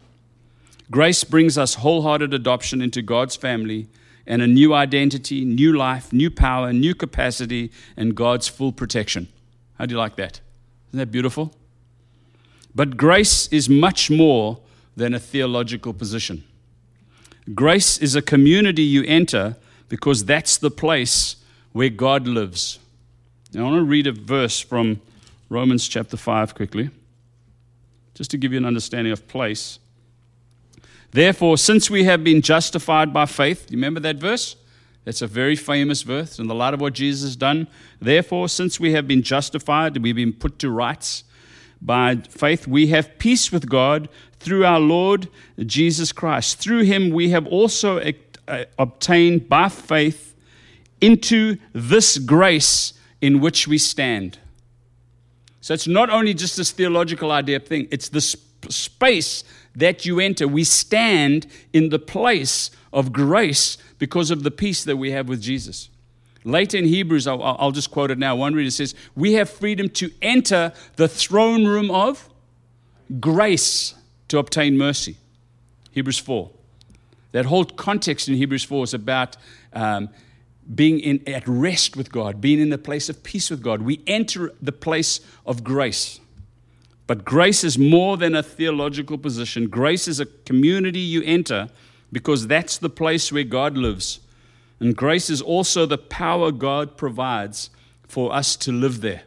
Grace 0.90 1.22
brings 1.22 1.56
us 1.56 1.74
wholehearted 1.74 2.34
adoption 2.34 2.82
into 2.82 3.00
God's 3.00 3.36
family 3.36 3.86
and 4.26 4.42
a 4.42 4.48
new 4.48 4.74
identity, 4.74 5.44
new 5.44 5.72
life, 5.72 6.12
new 6.12 6.28
power, 6.28 6.72
new 6.72 6.92
capacity, 6.92 7.70
and 7.96 8.16
God's 8.16 8.48
full 8.48 8.72
protection. 8.72 9.28
How 9.78 9.86
do 9.86 9.94
you 9.94 9.98
like 9.98 10.16
that? 10.16 10.40
Isn't 10.88 10.98
that 10.98 11.12
beautiful? 11.12 11.54
But 12.74 12.96
grace 12.96 13.46
is 13.52 13.68
much 13.68 14.10
more 14.10 14.58
than 14.96 15.14
a 15.14 15.20
theological 15.20 15.94
position. 15.94 16.42
Grace 17.54 17.98
is 17.98 18.14
a 18.14 18.22
community 18.22 18.82
you 18.82 19.02
enter 19.04 19.56
because 19.88 20.24
that's 20.24 20.56
the 20.56 20.70
place 20.70 21.36
where 21.72 21.88
God 21.88 22.26
lives. 22.26 22.78
Now, 23.52 23.62
I 23.62 23.70
want 23.70 23.76
to 23.76 23.84
read 23.84 24.06
a 24.06 24.12
verse 24.12 24.60
from 24.60 25.00
Romans 25.48 25.88
chapter 25.88 26.16
5 26.16 26.54
quickly, 26.54 26.90
just 28.14 28.30
to 28.30 28.38
give 28.38 28.52
you 28.52 28.58
an 28.58 28.64
understanding 28.64 29.12
of 29.12 29.26
place. 29.26 29.78
Therefore, 31.10 31.58
since 31.58 31.90
we 31.90 32.04
have 32.04 32.24
been 32.24 32.40
justified 32.40 33.12
by 33.12 33.26
faith, 33.26 33.70
you 33.70 33.76
remember 33.76 34.00
that 34.00 34.16
verse? 34.16 34.56
That's 35.04 35.20
a 35.20 35.26
very 35.26 35.56
famous 35.56 36.02
verse 36.02 36.38
in 36.38 36.46
the 36.46 36.54
light 36.54 36.74
of 36.74 36.80
what 36.80 36.94
Jesus 36.94 37.22
has 37.22 37.36
done. 37.36 37.66
Therefore, 38.00 38.48
since 38.48 38.78
we 38.78 38.92
have 38.92 39.08
been 39.08 39.22
justified, 39.22 39.98
we've 39.98 40.14
been 40.14 40.32
put 40.32 40.58
to 40.60 40.70
rights 40.70 41.24
by 41.82 42.14
faith, 42.14 42.68
we 42.68 42.86
have 42.88 43.18
peace 43.18 43.50
with 43.50 43.68
God 43.68 44.08
through 44.42 44.64
our 44.64 44.80
Lord 44.80 45.28
Jesus 45.64 46.12
Christ. 46.12 46.58
Through 46.58 46.82
him, 46.82 47.10
we 47.10 47.30
have 47.30 47.46
also 47.46 48.02
obtained 48.78 49.48
by 49.48 49.68
faith 49.68 50.34
into 51.00 51.56
this 51.72 52.18
grace 52.18 52.92
in 53.20 53.40
which 53.40 53.68
we 53.68 53.78
stand. 53.78 54.38
So 55.60 55.74
it's 55.74 55.86
not 55.86 56.10
only 56.10 56.34
just 56.34 56.56
this 56.56 56.72
theological 56.72 57.30
idea 57.30 57.60
thing, 57.60 57.86
it's 57.90 58.08
the 58.08 58.20
space 58.20 59.44
that 59.76 60.04
you 60.04 60.18
enter. 60.20 60.48
We 60.48 60.64
stand 60.64 61.46
in 61.72 61.90
the 61.90 61.98
place 61.98 62.70
of 62.92 63.12
grace 63.12 63.78
because 63.98 64.30
of 64.30 64.42
the 64.42 64.50
peace 64.50 64.84
that 64.84 64.96
we 64.96 65.12
have 65.12 65.28
with 65.28 65.40
Jesus. 65.40 65.88
Later 66.44 66.78
in 66.78 66.86
Hebrews, 66.86 67.28
I'll, 67.28 67.40
I'll, 67.42 67.70
just 67.70 67.92
quote 67.92 68.10
it 68.10 68.18
now. 68.18 68.34
One 68.34 68.54
reader 68.54 68.72
says, 68.72 68.96
We 69.14 69.34
have 69.34 69.48
freedom 69.48 69.88
to 69.90 70.10
enter 70.20 70.72
the 70.96 71.06
throne 71.06 71.64
room 71.64 71.90
of 71.92 72.28
grace 73.20 73.94
to 74.32 74.38
obtain 74.38 74.78
mercy. 74.78 75.18
Hebrews 75.90 76.18
4. 76.18 76.50
That 77.32 77.44
whole 77.44 77.66
context 77.66 78.30
in 78.30 78.34
Hebrews 78.36 78.64
4 78.64 78.84
is 78.84 78.94
about 78.94 79.36
um, 79.74 80.08
being 80.74 81.00
in, 81.00 81.22
at 81.28 81.46
rest 81.46 81.98
with 81.98 82.10
God, 82.10 82.40
being 82.40 82.58
in 82.58 82.70
the 82.70 82.78
place 82.78 83.10
of 83.10 83.22
peace 83.22 83.50
with 83.50 83.62
God. 83.62 83.82
We 83.82 84.00
enter 84.06 84.54
the 84.62 84.72
place 84.72 85.20
of 85.44 85.62
grace. 85.62 86.18
But 87.06 87.26
grace 87.26 87.62
is 87.62 87.76
more 87.76 88.16
than 88.16 88.34
a 88.34 88.42
theological 88.42 89.18
position. 89.18 89.68
Grace 89.68 90.08
is 90.08 90.18
a 90.18 90.24
community 90.24 91.00
you 91.00 91.22
enter 91.24 91.68
because 92.10 92.46
that's 92.46 92.78
the 92.78 92.88
place 92.88 93.30
where 93.30 93.44
God 93.44 93.76
lives. 93.76 94.20
And 94.80 94.96
grace 94.96 95.28
is 95.28 95.42
also 95.42 95.84
the 95.84 95.98
power 95.98 96.50
God 96.50 96.96
provides 96.96 97.68
for 98.08 98.32
us 98.32 98.56
to 98.56 98.72
live 98.72 99.02
there. 99.02 99.24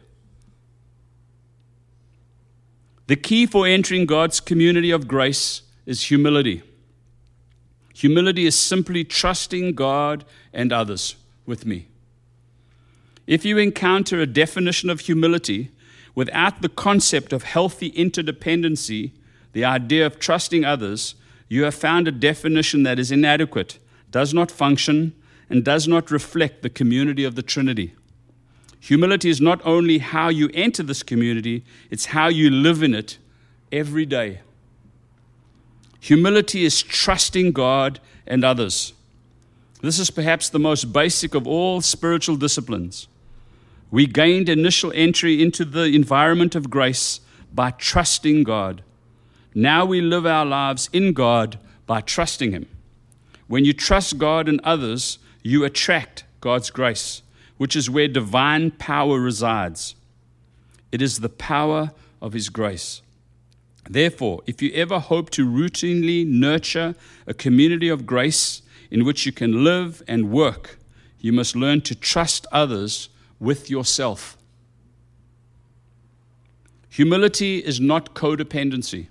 The 3.06 3.16
key 3.16 3.46
for 3.46 3.66
entering 3.66 4.06
God's 4.06 4.40
community 4.40 4.90
of 4.90 5.06
grace 5.06 5.62
is 5.84 6.04
humility. 6.04 6.62
Humility 7.94 8.46
is 8.46 8.58
simply 8.58 9.04
trusting 9.04 9.74
God 9.74 10.24
and 10.52 10.72
others 10.72 11.16
with 11.46 11.64
me. 11.64 11.86
If 13.26 13.44
you 13.44 13.58
encounter 13.58 14.20
a 14.20 14.26
definition 14.26 14.90
of 14.90 15.00
humility 15.00 15.70
without 16.14 16.62
the 16.62 16.68
concept 16.68 17.32
of 17.32 17.44
healthy 17.44 17.92
interdependency, 17.92 19.12
the 19.52 19.64
idea 19.64 20.04
of 20.04 20.18
trusting 20.18 20.64
others, 20.64 21.14
you 21.48 21.64
have 21.64 21.74
found 21.74 22.08
a 22.08 22.12
definition 22.12 22.82
that 22.82 22.98
is 22.98 23.12
inadequate, 23.12 23.78
does 24.10 24.34
not 24.34 24.50
function, 24.50 25.14
and 25.48 25.64
does 25.64 25.86
not 25.86 26.10
reflect 26.10 26.62
the 26.62 26.70
community 26.70 27.24
of 27.24 27.36
the 27.36 27.42
Trinity. 27.42 27.94
Humility 28.86 29.30
is 29.30 29.40
not 29.40 29.60
only 29.64 29.98
how 29.98 30.28
you 30.28 30.48
enter 30.54 30.84
this 30.84 31.02
community, 31.02 31.64
it's 31.90 32.06
how 32.06 32.28
you 32.28 32.48
live 32.50 32.84
in 32.84 32.94
it 32.94 33.18
every 33.72 34.06
day. 34.06 34.42
Humility 35.98 36.64
is 36.64 36.84
trusting 36.84 37.50
God 37.50 37.98
and 38.28 38.44
others. 38.44 38.92
This 39.80 39.98
is 39.98 40.12
perhaps 40.12 40.48
the 40.48 40.60
most 40.60 40.92
basic 40.92 41.34
of 41.34 41.48
all 41.48 41.80
spiritual 41.80 42.36
disciplines. 42.36 43.08
We 43.90 44.06
gained 44.06 44.48
initial 44.48 44.92
entry 44.94 45.42
into 45.42 45.64
the 45.64 45.86
environment 45.86 46.54
of 46.54 46.70
grace 46.70 47.18
by 47.52 47.72
trusting 47.72 48.44
God. 48.44 48.84
Now 49.52 49.84
we 49.84 50.00
live 50.00 50.26
our 50.26 50.46
lives 50.46 50.88
in 50.92 51.12
God 51.12 51.58
by 51.86 52.02
trusting 52.02 52.52
Him. 52.52 52.68
When 53.48 53.64
you 53.64 53.72
trust 53.72 54.16
God 54.16 54.48
and 54.48 54.60
others, 54.60 55.18
you 55.42 55.64
attract 55.64 56.22
God's 56.40 56.70
grace, 56.70 57.22
which 57.56 57.76
is 57.76 57.90
where 57.90 58.08
divine 58.08 58.70
power 58.70 59.18
resides. 59.18 59.94
It 60.92 61.02
is 61.02 61.20
the 61.20 61.28
power 61.28 61.92
of 62.20 62.32
His 62.32 62.48
grace. 62.48 63.02
Therefore, 63.88 64.42
if 64.46 64.60
you 64.60 64.72
ever 64.72 64.98
hope 64.98 65.30
to 65.30 65.48
routinely 65.48 66.26
nurture 66.26 66.94
a 67.26 67.34
community 67.34 67.88
of 67.88 68.06
grace 68.06 68.62
in 68.90 69.04
which 69.04 69.26
you 69.26 69.32
can 69.32 69.64
live 69.64 70.02
and 70.08 70.30
work, 70.30 70.78
you 71.20 71.32
must 71.32 71.56
learn 71.56 71.80
to 71.82 71.94
trust 71.94 72.46
others 72.52 73.08
with 73.38 73.70
yourself. 73.70 74.36
Humility 76.90 77.58
is 77.58 77.80
not 77.80 78.14
codependency, 78.14 79.08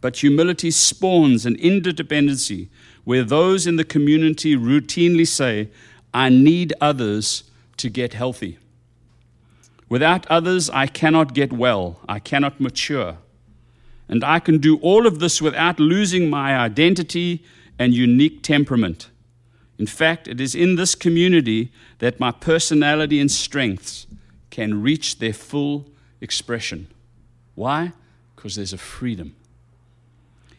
but 0.00 0.18
humility 0.18 0.70
spawns 0.70 1.44
an 1.44 1.56
interdependency 1.56 2.68
where 3.04 3.24
those 3.24 3.66
in 3.66 3.76
the 3.76 3.84
community 3.84 4.56
routinely 4.56 5.26
say, 5.26 5.68
I 6.14 6.28
need 6.28 6.72
others 6.80 7.44
to 7.78 7.88
get 7.88 8.14
healthy. 8.14 8.58
Without 9.88 10.26
others, 10.26 10.70
I 10.70 10.86
cannot 10.86 11.34
get 11.34 11.52
well, 11.52 12.00
I 12.08 12.18
cannot 12.18 12.60
mature. 12.60 13.18
And 14.08 14.24
I 14.24 14.38
can 14.40 14.58
do 14.58 14.78
all 14.78 15.06
of 15.06 15.18
this 15.20 15.40
without 15.40 15.80
losing 15.80 16.28
my 16.28 16.56
identity 16.56 17.44
and 17.78 17.94
unique 17.94 18.42
temperament. 18.42 19.08
In 19.78 19.86
fact, 19.86 20.28
it 20.28 20.40
is 20.40 20.54
in 20.54 20.76
this 20.76 20.94
community 20.94 21.72
that 21.98 22.20
my 22.20 22.30
personality 22.30 23.20
and 23.20 23.30
strengths 23.30 24.06
can 24.50 24.82
reach 24.82 25.18
their 25.18 25.32
full 25.32 25.86
expression. 26.20 26.88
Why? 27.54 27.92
Because 28.36 28.56
there's 28.56 28.72
a 28.72 28.78
freedom. 28.78 29.34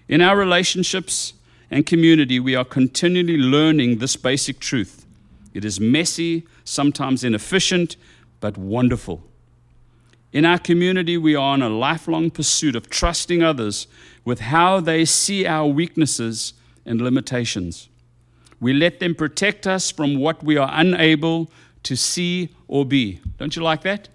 In 0.08 0.22
our 0.22 0.36
relationships, 0.36 1.34
and 1.74 1.88
community, 1.88 2.40
we 2.40 2.56
are 2.56 2.64
continually 2.64 3.36
learning 3.36 3.98
this 3.98 4.16
basic 4.16 4.60
truth. 4.60 5.03
It 5.54 5.64
is 5.64 5.80
messy, 5.80 6.48
sometimes 6.64 7.24
inefficient, 7.24 7.96
but 8.40 8.58
wonderful. 8.58 9.24
In 10.32 10.46
our 10.46 10.58
community, 10.58 11.16
we 11.16 11.36
are 11.36 11.54
on 11.54 11.62
a 11.62 11.70
lifelong 11.70 12.32
pursuit 12.32 12.76
of 12.76 12.90
trusting 12.90 13.44
others 13.44 13.86
with 14.26 14.40
how 14.40 14.80
they 14.80 15.06
see 15.06 15.46
our 15.46 15.68
weaknesses 15.68 16.54
and 16.86 17.00
limitations. 17.00 17.88
We 18.60 18.74
let 18.74 19.00
them 19.00 19.14
protect 19.14 19.68
us 19.68 19.92
from 19.92 20.18
what 20.18 20.44
we 20.44 20.58
are 20.58 20.70
unable 20.72 21.52
to 21.84 21.96
see 21.96 22.50
or 22.68 22.86
be. 22.86 23.20
Don't 23.38 23.56
you 23.56 23.62
like 23.62 23.84
that? 23.84 24.10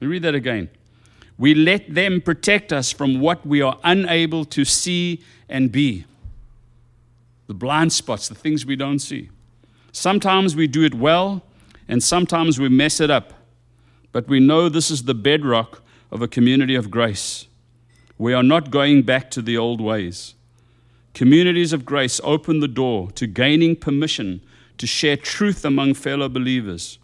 Let 0.00 0.06
me 0.06 0.12
read 0.12 0.22
that 0.22 0.34
again. 0.34 0.70
We 1.38 1.54
let 1.54 1.94
them 1.94 2.22
protect 2.22 2.72
us 2.72 2.90
from 2.92 3.20
what 3.20 3.44
we 3.44 3.60
are 3.60 3.78
unable 3.84 4.44
to 4.46 4.64
see 4.64 5.22
and 5.48 5.70
be 5.70 6.06
the 7.46 7.54
blind 7.54 7.92
spots, 7.92 8.28
the 8.28 8.34
things 8.34 8.64
we 8.64 8.76
don't 8.76 8.98
see. 8.98 9.28
Sometimes 9.96 10.54
we 10.54 10.66
do 10.66 10.84
it 10.84 10.94
well, 10.94 11.42
and 11.88 12.02
sometimes 12.02 12.60
we 12.60 12.68
mess 12.68 13.00
it 13.00 13.10
up. 13.10 13.32
But 14.12 14.28
we 14.28 14.40
know 14.40 14.68
this 14.68 14.90
is 14.90 15.04
the 15.04 15.14
bedrock 15.14 15.82
of 16.10 16.20
a 16.20 16.28
community 16.28 16.74
of 16.74 16.90
grace. 16.90 17.46
We 18.18 18.34
are 18.34 18.42
not 18.42 18.70
going 18.70 19.04
back 19.04 19.30
to 19.30 19.40
the 19.40 19.56
old 19.56 19.80
ways. 19.80 20.34
Communities 21.14 21.72
of 21.72 21.86
grace 21.86 22.20
open 22.22 22.60
the 22.60 22.68
door 22.68 23.10
to 23.12 23.26
gaining 23.26 23.74
permission 23.74 24.42
to 24.76 24.86
share 24.86 25.16
truth 25.16 25.64
among 25.64 25.94
fellow 25.94 26.28
believers. 26.28 26.98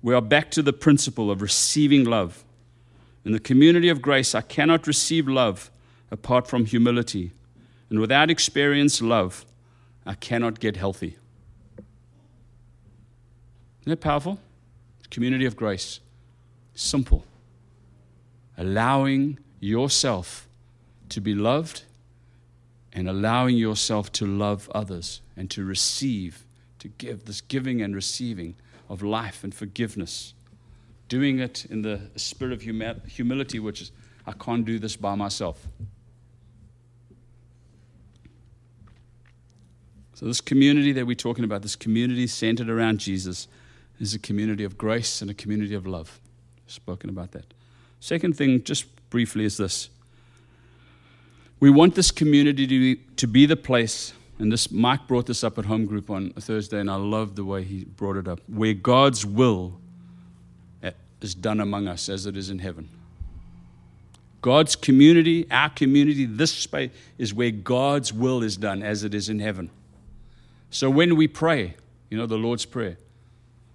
We 0.00 0.14
are 0.14 0.22
back 0.22 0.52
to 0.52 0.62
the 0.62 0.72
principle 0.72 1.28
of 1.28 1.42
receiving 1.42 2.04
love. 2.04 2.44
In 3.24 3.32
the 3.32 3.40
community 3.40 3.88
of 3.88 4.00
grace, 4.00 4.32
I 4.32 4.42
cannot 4.42 4.86
receive 4.86 5.26
love 5.26 5.72
apart 6.08 6.46
from 6.46 6.66
humility. 6.66 7.32
And 7.90 7.98
without 7.98 8.30
experience 8.30 9.02
love, 9.02 9.44
I 10.06 10.14
cannot 10.14 10.60
get 10.60 10.76
healthy. 10.76 11.16
Isn't 13.82 13.90
that 13.90 14.00
powerful? 14.00 14.38
Community 15.10 15.44
of 15.44 15.56
grace. 15.56 16.00
Simple. 16.74 17.24
Allowing 18.56 19.38
yourself 19.60 20.48
to 21.08 21.20
be 21.20 21.34
loved 21.34 21.82
and 22.92 23.08
allowing 23.08 23.56
yourself 23.56 24.12
to 24.12 24.26
love 24.26 24.70
others 24.74 25.20
and 25.36 25.50
to 25.50 25.64
receive, 25.64 26.44
to 26.78 26.88
give 26.88 27.24
this 27.24 27.40
giving 27.40 27.82
and 27.82 27.94
receiving 27.94 28.54
of 28.88 29.02
life 29.02 29.42
and 29.42 29.54
forgiveness. 29.54 30.34
Doing 31.08 31.40
it 31.40 31.64
in 31.66 31.82
the 31.82 32.02
spirit 32.16 32.52
of 32.52 32.62
humility, 32.62 33.58
which 33.58 33.82
is, 33.82 33.92
I 34.26 34.32
can't 34.32 34.64
do 34.64 34.78
this 34.78 34.96
by 34.96 35.14
myself. 35.14 35.66
So, 40.14 40.26
this 40.26 40.40
community 40.40 40.92
that 40.92 41.06
we're 41.06 41.16
talking 41.16 41.44
about, 41.44 41.62
this 41.62 41.74
community 41.74 42.28
centered 42.28 42.70
around 42.70 43.00
Jesus, 43.00 43.48
is 44.02 44.14
a 44.14 44.18
community 44.18 44.64
of 44.64 44.76
grace 44.76 45.22
and 45.22 45.30
a 45.30 45.34
community 45.34 45.74
of 45.74 45.86
love. 45.86 46.20
Spoken 46.66 47.08
about 47.08 47.30
that. 47.32 47.44
Second 48.00 48.36
thing, 48.36 48.64
just 48.64 48.84
briefly, 49.10 49.44
is 49.44 49.56
this. 49.56 49.88
We 51.60 51.70
want 51.70 51.94
this 51.94 52.10
community 52.10 52.66
to 52.66 52.78
be, 52.80 52.96
to 53.16 53.28
be 53.28 53.46
the 53.46 53.56
place, 53.56 54.12
and 54.40 54.50
this 54.50 54.72
Mike 54.72 55.06
brought 55.06 55.26
this 55.26 55.44
up 55.44 55.56
at 55.56 55.66
home 55.66 55.86
group 55.86 56.10
on 56.10 56.30
Thursday, 56.30 56.80
and 56.80 56.90
I 56.90 56.96
love 56.96 57.36
the 57.36 57.44
way 57.44 57.62
he 57.62 57.84
brought 57.84 58.16
it 58.16 58.26
up, 58.26 58.40
where 58.48 58.74
God's 58.74 59.24
will 59.24 59.78
eh, 60.82 60.90
is 61.20 61.36
done 61.36 61.60
among 61.60 61.86
us 61.86 62.08
as 62.08 62.26
it 62.26 62.36
is 62.36 62.50
in 62.50 62.58
heaven. 62.58 62.88
God's 64.40 64.74
community, 64.74 65.48
our 65.48 65.70
community, 65.70 66.24
this 66.24 66.50
space 66.50 66.90
is 67.18 67.32
where 67.32 67.52
God's 67.52 68.12
will 68.12 68.42
is 68.42 68.56
done 68.56 68.82
as 68.82 69.04
it 69.04 69.14
is 69.14 69.28
in 69.28 69.38
heaven. 69.38 69.70
So 70.70 70.90
when 70.90 71.14
we 71.14 71.28
pray, 71.28 71.76
you 72.10 72.18
know, 72.18 72.26
the 72.26 72.36
Lord's 72.36 72.64
Prayer, 72.64 72.96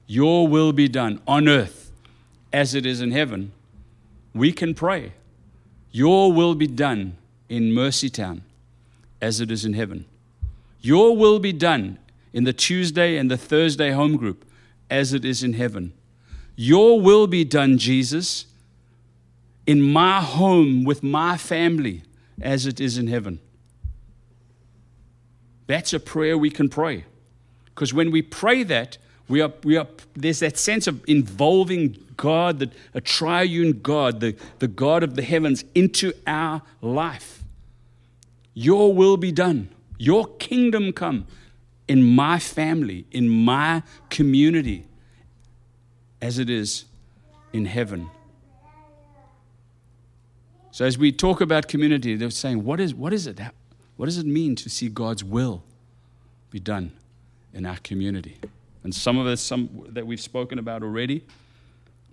Your 0.08 0.48
will 0.48 0.72
be 0.72 0.88
done 0.88 1.22
on 1.28 1.48
earth 1.48 1.92
as 2.54 2.74
it 2.74 2.86
is 2.86 3.02
in 3.02 3.12
heaven, 3.12 3.52
we 4.34 4.52
can 4.52 4.74
pray, 4.74 5.14
Your 5.92 6.32
will 6.32 6.56
be 6.56 6.68
done 6.68 7.18
in 7.50 7.74
Mercy 7.74 8.10
Mercytown 8.10 8.42
as 9.22 9.42
it 9.42 9.52
is 9.52 9.66
in 9.66 9.74
heaven. 9.74 10.06
Your 10.82 11.16
will 11.16 11.40
be 11.40 11.52
done 11.52 11.98
in 12.34 12.44
the 12.44 12.54
Tuesday 12.54 13.18
and 13.18 13.30
the 13.30 13.38
Thursday 13.38 13.92
home 13.92 14.16
group 14.16 14.46
as 14.90 15.14
it 15.14 15.26
is 15.26 15.44
in 15.44 15.54
heaven. 15.54 15.94
Your 16.56 17.02
will 17.02 17.28
be 17.28 17.44
done, 17.44 17.78
Jesus, 17.78 18.46
in 19.66 19.82
my 19.82 20.22
home 20.22 20.84
with 20.84 21.04
my 21.04 21.38
family 21.38 22.04
as 22.42 22.66
it 22.66 22.80
is 22.80 22.98
in 22.98 23.08
heaven. 23.08 23.40
That's 25.68 25.94
a 25.94 26.00
prayer 26.00 26.38
we 26.38 26.50
can 26.50 26.70
pray. 26.70 27.06
Because 27.66 27.94
when 27.94 28.12
we 28.12 28.22
pray 28.22 28.64
that, 28.64 28.98
we 29.30 29.42
are, 29.42 29.52
we 29.64 29.78
are, 29.78 29.88
there's 30.14 30.40
that 30.40 30.58
sense 30.58 30.88
of 30.88 31.04
involving 31.08 31.98
God, 32.16 32.60
the, 32.60 32.72
a 32.94 33.02
triune 33.02 33.80
God, 33.82 34.20
the, 34.20 34.36
the 34.60 34.68
God 34.68 35.04
of 35.04 35.16
the 35.16 35.22
heavens, 35.22 35.64
into 35.76 36.14
our 36.26 36.62
life. 36.82 37.44
Your 38.54 38.94
will 38.94 39.18
be 39.18 39.32
done, 39.32 39.70
your 39.98 40.28
kingdom 40.38 40.94
come 40.94 41.28
in 41.88 42.04
my 42.04 42.40
family, 42.40 43.06
in 43.12 43.30
my 43.30 43.84
community, 44.10 44.86
as 46.22 46.40
it 46.40 46.50
is 46.50 46.86
in 47.54 47.66
heaven. 47.66 48.10
So, 50.72 50.86
as 50.86 50.98
we 50.98 51.12
talk 51.12 51.42
about 51.42 51.68
community, 51.68 52.16
they're 52.16 52.30
saying, 52.30 52.64
what 52.64 52.80
is, 52.80 52.94
what 52.94 53.14
is 53.14 53.26
it? 53.26 53.40
What 53.96 54.06
does 54.06 54.18
it 54.18 54.26
mean 54.26 54.56
to 54.58 54.70
see 54.70 54.90
God's 54.90 55.24
will 55.24 55.64
be 56.52 56.60
done 56.60 56.92
in 57.54 57.66
our 57.66 57.78
community? 57.78 58.38
And 58.88 58.96
some 58.96 59.18
of 59.18 59.28
us 59.28 59.42
some 59.42 59.86
that 59.90 60.08
we've 60.08 60.22
spoken 60.22 60.60
about 60.60 60.82
already, 60.82 61.26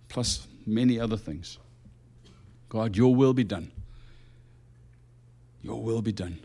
plus 0.09 0.49
many 0.67 0.99
other 0.99 1.17
things. 1.17 1.59
God, 2.69 2.97
your 2.97 3.15
will 3.15 3.33
be 3.33 3.45
done. 3.45 3.71
Your 5.63 5.81
will 5.81 6.03
be 6.03 6.11
done. 6.11 6.41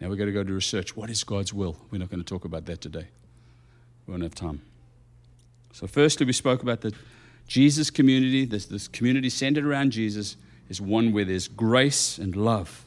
Now 0.00 0.08
we've 0.08 0.16
got 0.16 0.24
to 0.24 0.32
go 0.32 0.42
to 0.42 0.54
research. 0.54 0.96
What 0.96 1.10
is 1.10 1.22
God's 1.22 1.52
will? 1.52 1.76
We're 1.90 1.98
not 1.98 2.08
going 2.08 2.22
to 2.22 2.24
talk 2.24 2.46
about 2.46 2.64
that 2.64 2.80
today. 2.80 3.08
We 4.06 4.12
won't 4.12 4.22
have 4.22 4.34
time. 4.34 4.62
So, 5.74 5.86
firstly, 5.86 6.24
we 6.24 6.32
spoke 6.32 6.62
about 6.62 6.80
the 6.80 6.94
Jesus 7.46 7.90
community, 7.90 8.46
this, 8.46 8.64
this 8.64 8.88
community 8.88 9.28
centered 9.28 9.66
around 9.66 9.92
Jesus, 9.92 10.38
is 10.70 10.80
one 10.80 11.12
where 11.12 11.26
there's 11.26 11.46
grace 11.46 12.16
and 12.16 12.34
love. 12.34 12.86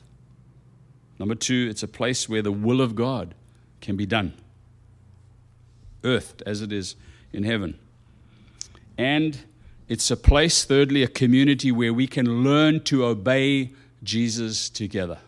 Number 1.20 1.36
two, 1.36 1.68
it's 1.70 1.84
a 1.84 1.88
place 1.88 2.28
where 2.28 2.42
the 2.42 2.52
will 2.52 2.82
of 2.82 2.96
God 2.96 3.36
can 3.82 3.96
be 3.96 4.08
done, 4.08 4.34
earthed 6.04 6.44
as 6.46 6.62
it 6.62 6.72
is 6.72 6.96
in 7.32 7.44
heaven. 7.44 7.78
And 8.98 9.40
it's 9.88 10.10
a 10.12 10.18
place, 10.18 10.64
thirdly, 10.64 11.04
a 11.04 11.08
community 11.08 11.72
where 11.72 11.94
we 11.94 12.08
can 12.08 12.44
learn 12.44 12.84
to 12.86 13.06
obey 13.06 13.72
Jesus 14.04 14.70
together. 14.70 15.20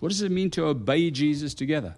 What 0.00 0.08
does 0.08 0.22
it 0.22 0.32
mean 0.32 0.50
to 0.50 0.64
obey 0.64 1.10
Jesus 1.10 1.54
together? 1.54 1.94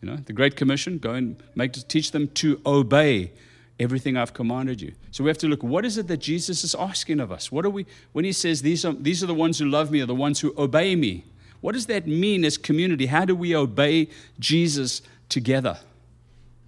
You 0.00 0.10
know, 0.10 0.16
the 0.16 0.32
Great 0.32 0.56
Commission, 0.56 0.98
go 0.98 1.12
and 1.12 1.42
make 1.54 1.72
teach 1.88 2.10
them 2.10 2.28
to 2.28 2.60
obey 2.66 3.32
everything 3.78 4.16
I've 4.16 4.34
commanded 4.34 4.80
you. 4.80 4.92
So 5.10 5.24
we 5.24 5.30
have 5.30 5.38
to 5.38 5.48
look, 5.48 5.62
what 5.62 5.84
is 5.84 5.98
it 5.98 6.08
that 6.08 6.18
Jesus 6.18 6.64
is 6.64 6.74
asking 6.74 7.20
of 7.20 7.32
us? 7.32 7.50
What 7.50 7.64
are 7.64 7.70
we, 7.70 7.86
when 8.12 8.24
he 8.24 8.32
says, 8.32 8.62
these 8.62 8.84
are, 8.84 8.92
these 8.92 9.22
are 9.22 9.26
the 9.26 9.34
ones 9.34 9.58
who 9.58 9.66
love 9.66 9.90
me, 9.90 10.00
are 10.00 10.06
the 10.06 10.14
ones 10.14 10.40
who 10.40 10.54
obey 10.56 10.94
me? 10.94 11.24
What 11.64 11.72
does 11.72 11.86
that 11.86 12.06
mean 12.06 12.44
as 12.44 12.58
community? 12.58 13.06
How 13.06 13.24
do 13.24 13.34
we 13.34 13.56
obey 13.56 14.10
Jesus 14.38 15.00
together? 15.30 15.78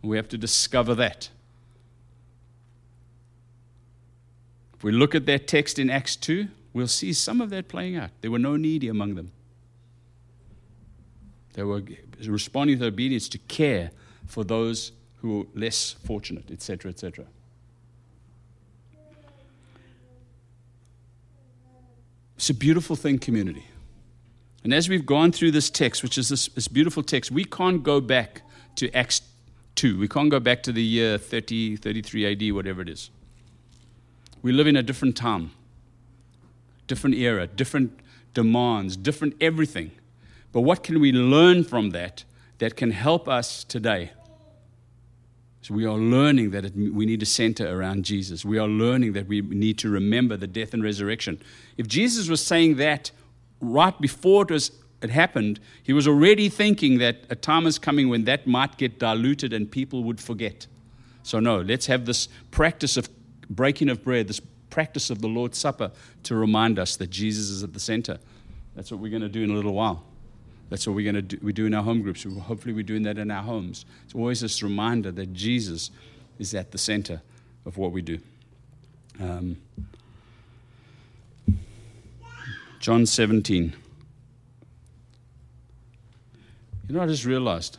We 0.00 0.16
have 0.16 0.26
to 0.30 0.38
discover 0.38 0.94
that. 0.94 1.28
If 4.74 4.82
we 4.82 4.92
look 4.92 5.14
at 5.14 5.26
that 5.26 5.46
text 5.46 5.78
in 5.78 5.90
Acts 5.90 6.16
2, 6.16 6.48
we'll 6.72 6.88
see 6.88 7.12
some 7.12 7.42
of 7.42 7.50
that 7.50 7.68
playing 7.68 7.96
out. 7.96 8.08
There 8.22 8.30
were 8.30 8.38
no 8.38 8.56
needy 8.56 8.88
among 8.88 9.16
them. 9.16 9.32
They 11.52 11.62
were 11.62 11.82
responding 12.26 12.78
to 12.78 12.86
obedience 12.86 13.28
to 13.28 13.38
care 13.38 13.90
for 14.24 14.44
those 14.44 14.92
who 15.20 15.40
were 15.40 15.44
less 15.54 15.92
fortunate, 16.06 16.50
etc., 16.50 16.90
etc. 16.90 17.26
It's 22.36 22.48
a 22.48 22.54
beautiful 22.54 22.96
thing, 22.96 23.18
community. 23.18 23.66
And 24.66 24.74
as 24.74 24.88
we've 24.88 25.06
gone 25.06 25.30
through 25.30 25.52
this 25.52 25.70
text, 25.70 26.02
which 26.02 26.18
is 26.18 26.28
this, 26.28 26.48
this, 26.48 26.66
beautiful 26.66 27.04
text, 27.04 27.30
we 27.30 27.44
can't 27.44 27.84
go 27.84 28.00
back 28.00 28.42
to 28.74 28.92
Acts 28.92 29.22
2. 29.76 29.96
We 29.96 30.08
can't 30.08 30.28
go 30.28 30.40
back 30.40 30.64
to 30.64 30.72
the 30.72 30.82
year 30.82 31.18
30, 31.18 31.76
33 31.76 32.32
AD, 32.32 32.52
whatever 32.52 32.82
it 32.82 32.88
is. 32.88 33.10
We 34.42 34.50
live 34.50 34.66
in 34.66 34.74
a 34.74 34.82
different 34.82 35.16
time, 35.16 35.52
different 36.88 37.14
era, 37.14 37.46
different 37.46 37.96
demands, 38.34 38.96
different 38.96 39.36
everything. 39.40 39.92
But 40.50 40.62
what 40.62 40.82
can 40.82 40.98
we 40.98 41.12
learn 41.12 41.62
from 41.62 41.90
that 41.90 42.24
that 42.58 42.74
can 42.74 42.90
help 42.90 43.28
us 43.28 43.62
today? 43.62 44.10
So 45.62 45.74
we 45.74 45.86
are 45.86 45.94
learning 45.94 46.50
that 46.50 46.64
it, 46.64 46.74
we 46.74 47.06
need 47.06 47.20
to 47.20 47.26
center 47.26 47.72
around 47.72 48.04
Jesus. 48.04 48.44
We 48.44 48.58
are 48.58 48.66
learning 48.66 49.12
that 49.12 49.28
we 49.28 49.42
need 49.42 49.78
to 49.78 49.88
remember 49.88 50.36
the 50.36 50.48
death 50.48 50.74
and 50.74 50.82
resurrection. 50.82 51.40
If 51.76 51.86
Jesus 51.86 52.28
was 52.28 52.44
saying 52.44 52.78
that 52.78 53.12
right 53.60 53.98
before 54.00 54.42
it, 54.42 54.50
was, 54.50 54.70
it 55.02 55.10
happened, 55.10 55.60
he 55.82 55.92
was 55.92 56.06
already 56.06 56.48
thinking 56.48 56.98
that 56.98 57.24
a 57.30 57.34
time 57.34 57.66
is 57.66 57.78
coming 57.78 58.08
when 58.08 58.24
that 58.24 58.46
might 58.46 58.76
get 58.76 58.98
diluted 58.98 59.52
and 59.52 59.70
people 59.70 60.04
would 60.04 60.20
forget. 60.20 60.66
So, 61.22 61.40
no, 61.40 61.60
let's 61.60 61.86
have 61.86 62.06
this 62.06 62.28
practice 62.50 62.96
of 62.96 63.08
breaking 63.50 63.88
of 63.88 64.02
bread, 64.02 64.28
this 64.28 64.40
practice 64.70 65.10
of 65.10 65.20
the 65.20 65.28
Lord's 65.28 65.58
Supper 65.58 65.90
to 66.24 66.34
remind 66.34 66.78
us 66.78 66.96
that 66.96 67.10
Jesus 67.10 67.50
is 67.50 67.62
at 67.62 67.72
the 67.72 67.80
center. 67.80 68.18
That's 68.74 68.90
what 68.90 69.00
we're 69.00 69.10
going 69.10 69.22
to 69.22 69.28
do 69.28 69.42
in 69.42 69.50
a 69.50 69.54
little 69.54 69.72
while. 69.72 70.04
That's 70.68 70.86
what 70.86 70.96
we're 70.96 71.10
going 71.10 71.14
to 71.14 71.36
do, 71.36 71.38
we 71.42 71.52
do 71.52 71.66
in 71.66 71.74
our 71.74 71.82
home 71.82 72.02
groups. 72.02 72.24
Hopefully, 72.24 72.74
we're 72.74 72.82
doing 72.82 73.02
that 73.04 73.18
in 73.18 73.30
our 73.30 73.42
homes. 73.42 73.86
It's 74.04 74.14
always 74.14 74.40
this 74.40 74.62
reminder 74.62 75.12
that 75.12 75.32
Jesus 75.32 75.90
is 76.38 76.54
at 76.54 76.72
the 76.72 76.78
center 76.78 77.22
of 77.64 77.78
what 77.78 77.92
we 77.92 78.02
do. 78.02 78.18
Um, 79.20 79.56
John 82.80 83.06
17. 83.06 83.74
You 86.88 86.94
know, 86.94 87.00
I 87.00 87.06
just 87.06 87.24
realized 87.24 87.78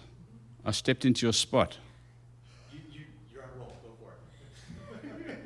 I 0.66 0.72
stepped 0.72 1.06
into 1.06 1.26
your 1.26 1.34
spot. 1.34 1.78
You, 2.72 3.06
on 3.40 3.60
roll. 3.60 3.78
Go 3.84 3.90
for 4.04 5.30
it. 5.30 5.40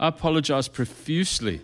I 0.00 0.08
apologize 0.08 0.66
profusely. 0.66 1.60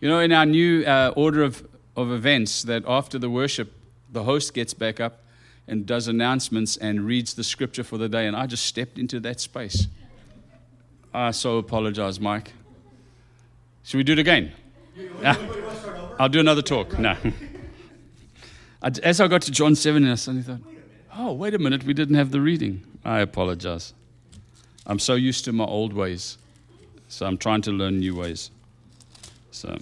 You 0.00 0.08
know, 0.08 0.20
in 0.20 0.32
our 0.32 0.46
new 0.46 0.84
uh, 0.84 1.12
order 1.16 1.42
of, 1.42 1.66
of 1.96 2.12
events, 2.12 2.62
that 2.64 2.84
after 2.86 3.18
the 3.18 3.30
worship, 3.30 3.72
the 4.12 4.22
host 4.22 4.54
gets 4.54 4.74
back 4.74 5.00
up 5.00 5.24
and 5.66 5.86
does 5.86 6.06
announcements 6.06 6.76
and 6.76 7.06
reads 7.06 7.34
the 7.34 7.42
scripture 7.42 7.82
for 7.82 7.98
the 7.98 8.08
day, 8.08 8.26
and 8.26 8.36
I 8.36 8.46
just 8.46 8.66
stepped 8.66 8.98
into 8.98 9.18
that 9.20 9.40
space. 9.40 9.88
I 11.12 11.30
so 11.30 11.58
apologize, 11.58 12.20
Mike. 12.20 12.52
Should 13.82 13.98
we 13.98 14.04
do 14.04 14.12
it 14.12 14.18
again? 14.18 14.52
I'll 16.18 16.28
do 16.28 16.40
another 16.40 16.62
talk. 16.62 16.98
No. 16.98 17.16
As 18.82 19.20
I 19.20 19.28
got 19.28 19.42
to 19.42 19.50
John 19.50 19.74
7, 19.74 20.06
I 20.06 20.14
suddenly 20.14 20.44
thought, 20.44 20.60
oh, 21.16 21.32
wait 21.32 21.54
a 21.54 21.58
minute, 21.58 21.84
we 21.84 21.94
didn't 21.94 22.16
have 22.16 22.30
the 22.30 22.40
reading. 22.40 22.84
I 23.04 23.20
apologize. 23.20 23.94
I'm 24.86 24.98
so 24.98 25.14
used 25.14 25.44
to 25.46 25.52
my 25.52 25.64
old 25.64 25.92
ways, 25.92 26.36
so 27.08 27.26
I'm 27.26 27.38
trying 27.38 27.62
to 27.62 27.70
learn 27.70 27.98
new 27.98 28.14
ways. 28.14 28.50
So, 29.50 29.78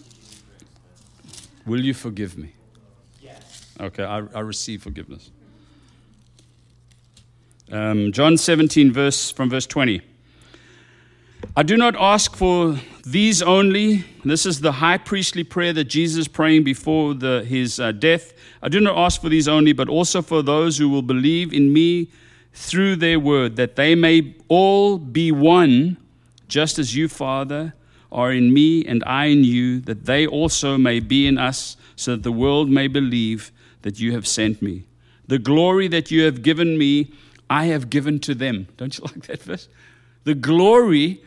will 1.66 1.84
you 1.84 1.94
forgive 1.94 2.38
me? 2.38 2.52
Yes. 3.20 3.66
Okay, 3.80 4.04
I, 4.04 4.18
I 4.34 4.40
receive 4.40 4.82
forgiveness. 4.82 5.30
Um, 7.72 8.12
John 8.12 8.36
17, 8.36 8.92
verse 8.92 9.30
from 9.30 9.50
verse 9.50 9.66
20. 9.66 10.02
I 11.54 11.62
do 11.62 11.76
not 11.76 11.94
ask 11.96 12.34
for 12.34 12.80
these 13.04 13.42
only. 13.42 14.06
This 14.24 14.46
is 14.46 14.62
the 14.62 14.72
high 14.72 14.96
priestly 14.96 15.44
prayer 15.44 15.74
that 15.74 15.84
Jesus 15.84 16.20
is 16.20 16.28
praying 16.28 16.64
before 16.64 17.12
the, 17.12 17.44
his 17.46 17.78
uh, 17.78 17.92
death. 17.92 18.32
I 18.62 18.70
do 18.70 18.80
not 18.80 18.96
ask 18.96 19.20
for 19.20 19.28
these 19.28 19.48
only, 19.48 19.74
but 19.74 19.86
also 19.86 20.22
for 20.22 20.42
those 20.42 20.78
who 20.78 20.88
will 20.88 21.02
believe 21.02 21.52
in 21.52 21.70
me 21.70 22.08
through 22.54 22.96
their 22.96 23.20
word, 23.20 23.56
that 23.56 23.76
they 23.76 23.94
may 23.94 24.34
all 24.48 24.96
be 24.96 25.30
one, 25.30 25.98
just 26.48 26.78
as 26.78 26.96
you, 26.96 27.06
Father, 27.06 27.74
are 28.10 28.32
in 28.32 28.54
me 28.54 28.86
and 28.86 29.04
I 29.04 29.26
in 29.26 29.44
you, 29.44 29.80
that 29.80 30.06
they 30.06 30.26
also 30.26 30.78
may 30.78 31.00
be 31.00 31.26
in 31.26 31.36
us, 31.36 31.76
so 31.96 32.12
that 32.12 32.22
the 32.22 32.32
world 32.32 32.70
may 32.70 32.88
believe 32.88 33.52
that 33.82 34.00
you 34.00 34.12
have 34.12 34.26
sent 34.26 34.62
me. 34.62 34.84
The 35.28 35.38
glory 35.38 35.86
that 35.88 36.10
you 36.10 36.22
have 36.22 36.40
given 36.40 36.78
me, 36.78 37.12
I 37.50 37.66
have 37.66 37.90
given 37.90 38.20
to 38.20 38.34
them. 38.34 38.68
Don't 38.78 38.96
you 38.96 39.04
like 39.14 39.26
that 39.26 39.42
verse? 39.42 39.68
The 40.24 40.34
glory 40.34 41.20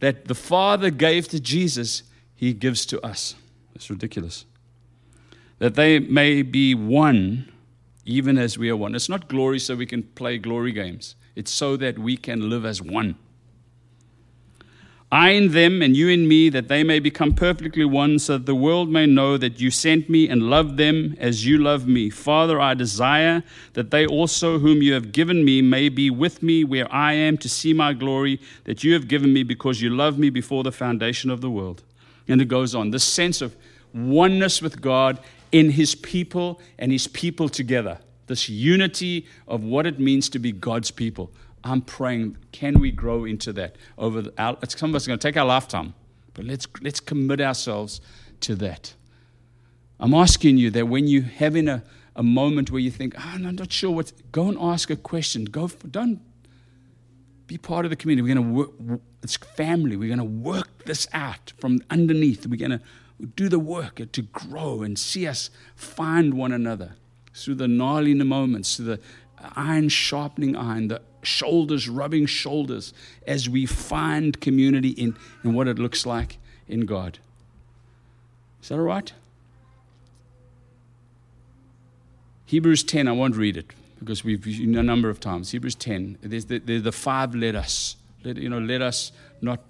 that 0.00 0.26
the 0.26 0.34
Father 0.34 0.90
gave 0.90 1.28
to 1.28 1.40
Jesus, 1.40 2.02
he 2.34 2.52
gives 2.52 2.84
to 2.86 3.00
us. 3.04 3.34
It's 3.74 3.88
ridiculous. 3.88 4.44
That 5.58 5.74
they 5.74 5.98
may 5.98 6.42
be 6.42 6.74
one, 6.74 7.50
even 8.04 8.38
as 8.38 8.58
we 8.58 8.70
are 8.70 8.76
one. 8.76 8.94
It's 8.94 9.08
not 9.08 9.28
glory 9.28 9.58
so 9.58 9.76
we 9.76 9.86
can 9.86 10.02
play 10.02 10.38
glory 10.38 10.72
games, 10.72 11.14
it's 11.36 11.50
so 11.50 11.76
that 11.76 11.98
we 11.98 12.16
can 12.16 12.50
live 12.50 12.64
as 12.64 12.82
one. 12.82 13.16
I 15.12 15.30
in 15.30 15.50
them 15.50 15.82
and 15.82 15.96
you 15.96 16.08
in 16.08 16.28
me, 16.28 16.50
that 16.50 16.68
they 16.68 16.84
may 16.84 17.00
become 17.00 17.34
perfectly 17.34 17.84
one, 17.84 18.20
so 18.20 18.38
that 18.38 18.46
the 18.46 18.54
world 18.54 18.88
may 18.88 19.06
know 19.06 19.36
that 19.36 19.60
you 19.60 19.68
sent 19.68 20.08
me 20.08 20.28
and 20.28 20.44
loved 20.44 20.76
them 20.76 21.16
as 21.18 21.44
you 21.44 21.58
love 21.58 21.88
me. 21.88 22.10
Father, 22.10 22.60
I 22.60 22.74
desire 22.74 23.42
that 23.72 23.90
they 23.90 24.06
also, 24.06 24.60
whom 24.60 24.82
you 24.82 24.92
have 24.92 25.10
given 25.10 25.44
me, 25.44 25.62
may 25.62 25.88
be 25.88 26.10
with 26.10 26.44
me 26.44 26.62
where 26.62 26.92
I 26.92 27.14
am 27.14 27.38
to 27.38 27.48
see 27.48 27.72
my 27.72 27.92
glory 27.92 28.40
that 28.64 28.84
you 28.84 28.92
have 28.94 29.08
given 29.08 29.32
me 29.32 29.42
because 29.42 29.80
you 29.80 29.90
loved 29.90 30.18
me 30.18 30.30
before 30.30 30.62
the 30.62 30.70
foundation 30.70 31.28
of 31.28 31.40
the 31.40 31.50
world. 31.50 31.82
And 32.28 32.40
it 32.40 32.46
goes 32.46 32.76
on 32.76 32.90
this 32.90 33.02
sense 33.02 33.42
of 33.42 33.56
oneness 33.92 34.62
with 34.62 34.80
God 34.80 35.18
in 35.50 35.70
his 35.70 35.96
people 35.96 36.60
and 36.78 36.92
his 36.92 37.08
people 37.08 37.48
together. 37.48 37.98
This 38.28 38.48
unity 38.48 39.26
of 39.48 39.64
what 39.64 39.86
it 39.86 39.98
means 39.98 40.28
to 40.28 40.38
be 40.38 40.52
God's 40.52 40.92
people. 40.92 41.32
I'm 41.62 41.82
praying, 41.82 42.36
can 42.52 42.80
we 42.80 42.90
grow 42.90 43.24
into 43.24 43.52
that 43.54 43.76
over 43.98 44.22
the, 44.22 44.32
our, 44.38 44.56
it's 44.62 44.78
some 44.78 44.90
of 44.90 44.96
us 44.96 45.06
going 45.06 45.18
to 45.18 45.28
take 45.28 45.36
our 45.36 45.46
lifetime, 45.46 45.94
but 46.34 46.44
let's 46.44 46.66
let's 46.80 47.00
commit 47.00 47.40
ourselves 47.40 48.00
to 48.40 48.54
that. 48.56 48.94
I'm 49.98 50.14
asking 50.14 50.56
you 50.56 50.70
that 50.70 50.88
when 50.88 51.06
you 51.06 51.22
have 51.22 51.54
in 51.54 51.68
a, 51.68 51.82
a 52.16 52.22
moment 52.22 52.70
where 52.70 52.80
you 52.80 52.90
think, 52.90 53.14
oh, 53.18 53.32
I'm 53.34 53.54
not 53.54 53.70
sure 53.70 53.90
what, 53.90 54.12
go 54.32 54.48
and 54.48 54.56
ask 54.58 54.88
a 54.90 54.96
question. 54.96 55.44
Go, 55.44 55.68
for, 55.68 55.86
don't 55.88 56.20
be 57.46 57.58
part 57.58 57.84
of 57.84 57.90
the 57.90 57.96
community. 57.96 58.22
We're 58.22 58.34
going 58.34 58.48
to 58.48 58.54
work, 58.54 59.00
it's 59.22 59.36
family. 59.36 59.96
We're 59.96 60.14
going 60.14 60.18
to 60.18 60.24
work 60.24 60.84
this 60.86 61.06
out 61.12 61.52
from 61.58 61.80
underneath. 61.90 62.46
We're 62.46 62.56
going 62.56 62.78
to 62.78 62.80
do 63.36 63.50
the 63.50 63.58
work 63.58 64.00
to 64.10 64.22
grow 64.22 64.82
and 64.82 64.98
see 64.98 65.26
us 65.26 65.50
find 65.76 66.32
one 66.34 66.52
another 66.52 66.92
through 67.34 67.56
the 67.56 67.68
gnarly 67.68 68.14
moments, 68.14 68.76
through 68.76 68.86
the 68.86 69.00
iron 69.54 69.88
sharpening 69.88 70.56
iron, 70.56 70.88
the 70.88 71.02
shoulders 71.22 71.88
rubbing 71.88 72.26
shoulders 72.26 72.92
as 73.26 73.48
we 73.48 73.66
find 73.66 74.40
community 74.40 74.90
in, 74.90 75.16
in 75.44 75.54
what 75.54 75.68
it 75.68 75.78
looks 75.78 76.06
like 76.06 76.38
in 76.68 76.86
God. 76.86 77.18
Is 78.62 78.68
that 78.68 78.76
all 78.76 78.80
right? 78.80 79.12
Hebrews 82.46 82.82
10, 82.82 83.06
I 83.06 83.12
won't 83.12 83.36
read 83.36 83.56
it 83.56 83.66
because 84.00 84.24
we've 84.24 84.44
a 84.46 84.82
number 84.82 85.08
of 85.08 85.20
times. 85.20 85.52
Hebrews 85.52 85.76
10, 85.76 86.18
there's 86.22 86.46
the, 86.46 86.58
there's 86.58 86.82
the 86.82 86.92
five 86.92 87.34
let 87.34 87.54
us. 87.54 87.96
Let, 88.24 88.36
you 88.36 88.48
know, 88.48 88.58
let 88.58 88.82
us 88.82 89.12
not 89.40 89.60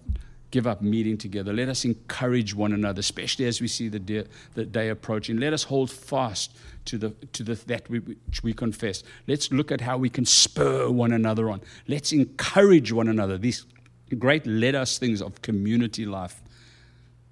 give 0.50 0.66
up 0.66 0.82
meeting 0.82 1.16
together. 1.16 1.52
Let 1.52 1.68
us 1.68 1.84
encourage 1.84 2.54
one 2.54 2.72
another, 2.72 3.00
especially 3.00 3.46
as 3.46 3.60
we 3.60 3.68
see 3.68 3.88
the 3.88 3.98
day, 3.98 4.24
the 4.54 4.64
day 4.64 4.88
approaching. 4.88 5.38
Let 5.38 5.52
us 5.52 5.62
hold 5.62 5.90
fast 5.90 6.56
to, 6.86 6.98
the, 6.98 7.10
to 7.32 7.42
the, 7.42 7.54
that 7.66 7.88
we, 7.88 8.00
which 8.00 8.42
we 8.42 8.52
confess. 8.52 9.02
Let's 9.26 9.52
look 9.52 9.70
at 9.70 9.80
how 9.80 9.98
we 9.98 10.10
can 10.10 10.24
spur 10.24 10.90
one 10.90 11.12
another 11.12 11.50
on. 11.50 11.60
Let's 11.86 12.12
encourage 12.12 12.92
one 12.92 13.08
another. 13.08 13.38
These 13.38 13.66
great 14.18 14.46
let 14.46 14.74
us 14.74 14.98
things 14.98 15.22
of 15.22 15.40
community 15.42 16.04
life 16.04 16.42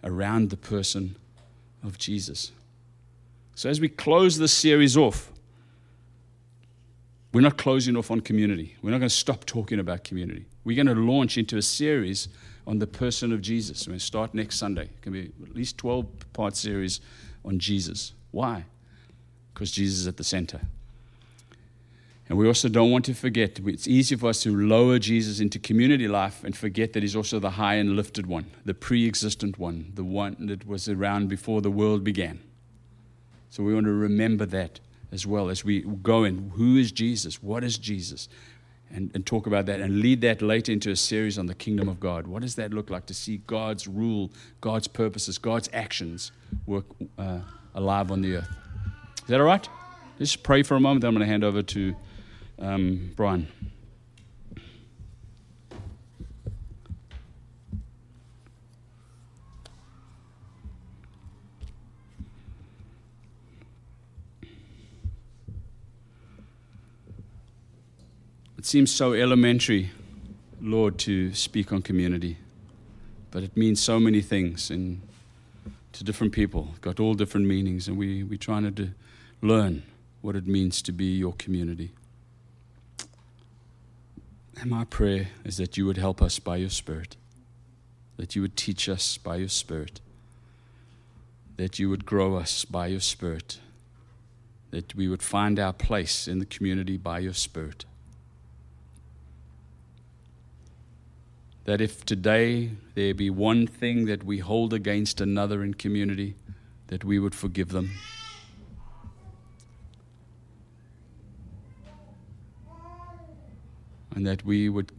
around 0.05 0.51
the 0.51 0.57
person 0.57 1.17
of 1.83 1.99
Jesus. 1.99 2.53
So, 3.55 3.69
as 3.69 3.81
we 3.81 3.89
close 3.89 4.39
this 4.39 4.53
series 4.53 4.97
off, 4.97 5.33
we're 7.33 7.41
not 7.41 7.59
closing 7.59 7.97
off 7.97 8.11
on 8.11 8.21
community. 8.21 8.77
We're 8.81 8.91
not 8.91 8.99
going 8.99 9.09
to 9.09 9.15
stop 9.15 9.45
talking 9.45 9.81
about 9.81 10.05
community. 10.05 10.47
We're 10.65 10.83
going 10.83 10.95
to 10.95 11.03
launch 11.03 11.37
into 11.37 11.57
a 11.57 11.63
series 11.63 12.29
on 12.69 12.79
the 12.79 12.87
person 12.87 13.33
of 13.33 13.41
Jesus. 13.41 13.87
To 13.87 13.99
start 13.99 14.35
next 14.35 14.59
Sunday. 14.59 14.83
It 14.83 15.03
can 15.03 15.13
be 15.15 15.33
at 15.43 15.57
least 15.57 15.79
12 15.79 16.07
part 16.35 16.55
series 16.55 17.01
on 17.45 17.59
Jesus. 17.59 18.13
Why? 18.31 18.67
Because 19.53 19.73
Jesus 19.73 20.01
is 20.01 20.07
at 20.07 20.19
the 20.19 20.25
center. 20.25 20.61
And 22.29 22.37
we 22.37 22.47
also 22.47 22.69
don't 22.69 22.91
want 22.91 23.07
to 23.07 23.15
forget, 23.15 23.59
it's 23.59 23.89
easy 23.89 24.15
for 24.15 24.29
us 24.29 24.43
to 24.43 24.55
lower 24.55 24.99
Jesus 24.99 25.41
into 25.41 25.59
community 25.59 26.07
life 26.07 26.45
and 26.45 26.55
forget 26.55 26.93
that 26.93 27.03
he's 27.03 27.17
also 27.17 27.39
the 27.39 27.53
high 27.53 27.77
and 27.77 27.97
lifted 27.97 28.27
one, 28.27 28.51
the 28.67 28.75
pre 28.75 29.09
existent 29.09 29.59
one, 29.59 29.91
the 29.95 30.05
one 30.05 30.37
that 30.47 30.67
was 30.67 30.91
around 30.91 31.31
before 31.31 31.63
the 31.63 31.71
world 31.71 32.05
began. 32.05 32.39
So 33.49 33.63
we 33.63 33.73
want 33.73 33.87
to 33.87 33.93
remember 33.93 34.45
that 34.45 34.79
as 35.11 35.27
well 35.27 35.49
as 35.49 35.65
we 35.65 35.81
go 35.81 36.25
in. 36.25 36.51
Who 36.57 36.77
is 36.77 36.93
Jesus? 36.93 37.43
What 37.43 37.65
is 37.65 37.79
Jesus? 37.79 38.29
And, 38.91 39.11
and 39.15 39.27
talk 39.27 39.47
about 39.47 39.67
that 39.67 39.81
and 39.81 40.01
lead 40.01 40.21
that 40.23 40.43
later 40.43 40.73
into 40.73 40.91
a 40.91 40.97
series 40.97 41.39
on 41.39 41.47
the 41.47 41.55
kingdom 41.55 41.89
of 41.89 42.01
God. 42.01 42.27
What 42.27 42.43
does 42.43 42.55
that 42.57 42.73
look 42.73 42.91
like 42.91 43.07
to 43.07 43.15
see 43.15 43.39
God's 43.47 43.87
rule, 43.87 44.31
God's 44.61 44.89
purposes, 44.89 45.39
God's 45.39 45.69
actions 45.73 46.33
work 46.67 46.87
uh, 47.19 47.41
alive 47.75 48.11
on 48.11 48.23
the 48.23 48.37
earth? 48.37 48.51
Is 49.19 49.29
that 49.29 49.41
all 49.41 49.47
right? 49.47 49.69
Let's 50.19 50.37
pray 50.37 50.63
for 50.63 50.75
a 50.75 50.81
moment. 50.81 51.03
Then 51.03 51.09
I'm 51.09 51.15
going 51.15 51.27
to 51.27 51.31
hand 51.31 51.45
over 51.45 51.63
to 51.63 51.95
um, 52.59 53.13
Brian. 53.15 53.47
Seems 68.69 68.91
so 68.91 69.15
elementary, 69.15 69.89
Lord, 70.61 70.99
to 70.99 71.33
speak 71.33 71.73
on 71.73 71.81
community, 71.81 72.37
but 73.31 73.43
it 73.43 73.57
means 73.57 73.81
so 73.81 73.99
many 73.99 74.21
things 74.21 74.69
and 74.71 75.01
to 75.93 76.05
different 76.05 76.35
people. 76.35 76.75
Got 76.83 77.01
all 77.01 77.15
different 77.15 77.47
meanings, 77.47 77.89
and 77.89 77.97
we, 77.97 78.23
we're 78.23 78.37
trying 78.37 78.75
to 78.75 78.91
learn 79.41 79.85
what 80.21 80.37
it 80.37 80.47
means 80.47 80.83
to 80.83 80.93
be 80.93 81.17
your 81.17 81.33
community. 81.39 81.93
And 84.61 84.71
my 84.71 84.85
prayer 84.85 85.29
is 85.47 85.57
that 85.57 85.79
you 85.79 85.87
would 85.87 85.97
help 85.97 86.21
us 86.21 86.39
by 86.39 86.57
your 86.57 86.69
Spirit, 86.69 87.17
that 88.19 88.37
you 88.37 88.43
would 88.43 88.55
teach 88.55 88.87
us 88.87 89.17
by 89.17 89.37
your 89.37 89.49
Spirit, 89.49 90.03
that 91.57 91.79
you 91.79 91.89
would 91.89 92.05
grow 92.05 92.37
us 92.37 92.67
by 92.67 92.89
your 92.89 93.01
Spirit, 93.01 93.61
that 94.73 94.95
we 94.95 95.09
would 95.09 95.23
find 95.23 95.59
our 95.59 95.73
place 95.73 96.29
in 96.29 96.39
the 96.39 96.45
community 96.45 96.99
by 96.99 97.21
your 97.21 97.33
Spirit. 97.33 97.87
That 101.69 101.83
if 101.83 102.03
today 102.07 102.71
there 102.95 103.13
be 103.13 103.29
one 103.29 103.67
thing 103.67 104.07
that 104.07 104.25
we 104.25 104.39
hold 104.39 104.73
against 104.73 105.21
another 105.21 105.63
in 105.63 105.75
community, 105.75 106.35
that 106.87 107.05
we 107.05 107.19
would 107.19 107.35
forgive 107.35 107.69
them. 107.69 107.91
And 114.17 114.27
that 114.27 114.47
we 114.47 114.71
would 114.71 114.93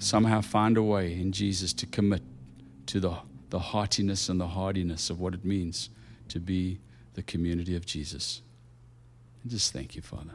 somehow 0.00 0.40
find 0.40 0.76
a 0.76 0.82
way 0.82 1.12
in 1.12 1.30
Jesus 1.30 1.72
to 1.74 1.86
commit 1.86 2.22
to 2.86 2.98
the, 2.98 3.14
the 3.50 3.60
heartiness 3.60 4.28
and 4.28 4.40
the 4.40 4.48
hardiness 4.48 5.08
of 5.08 5.20
what 5.20 5.34
it 5.34 5.44
means 5.44 5.88
to 6.30 6.40
be 6.40 6.80
the 7.14 7.22
community 7.22 7.76
of 7.76 7.86
Jesus. 7.86 8.42
And 9.44 9.52
just 9.52 9.72
thank 9.72 9.94
you, 9.94 10.02
Father. 10.02 10.32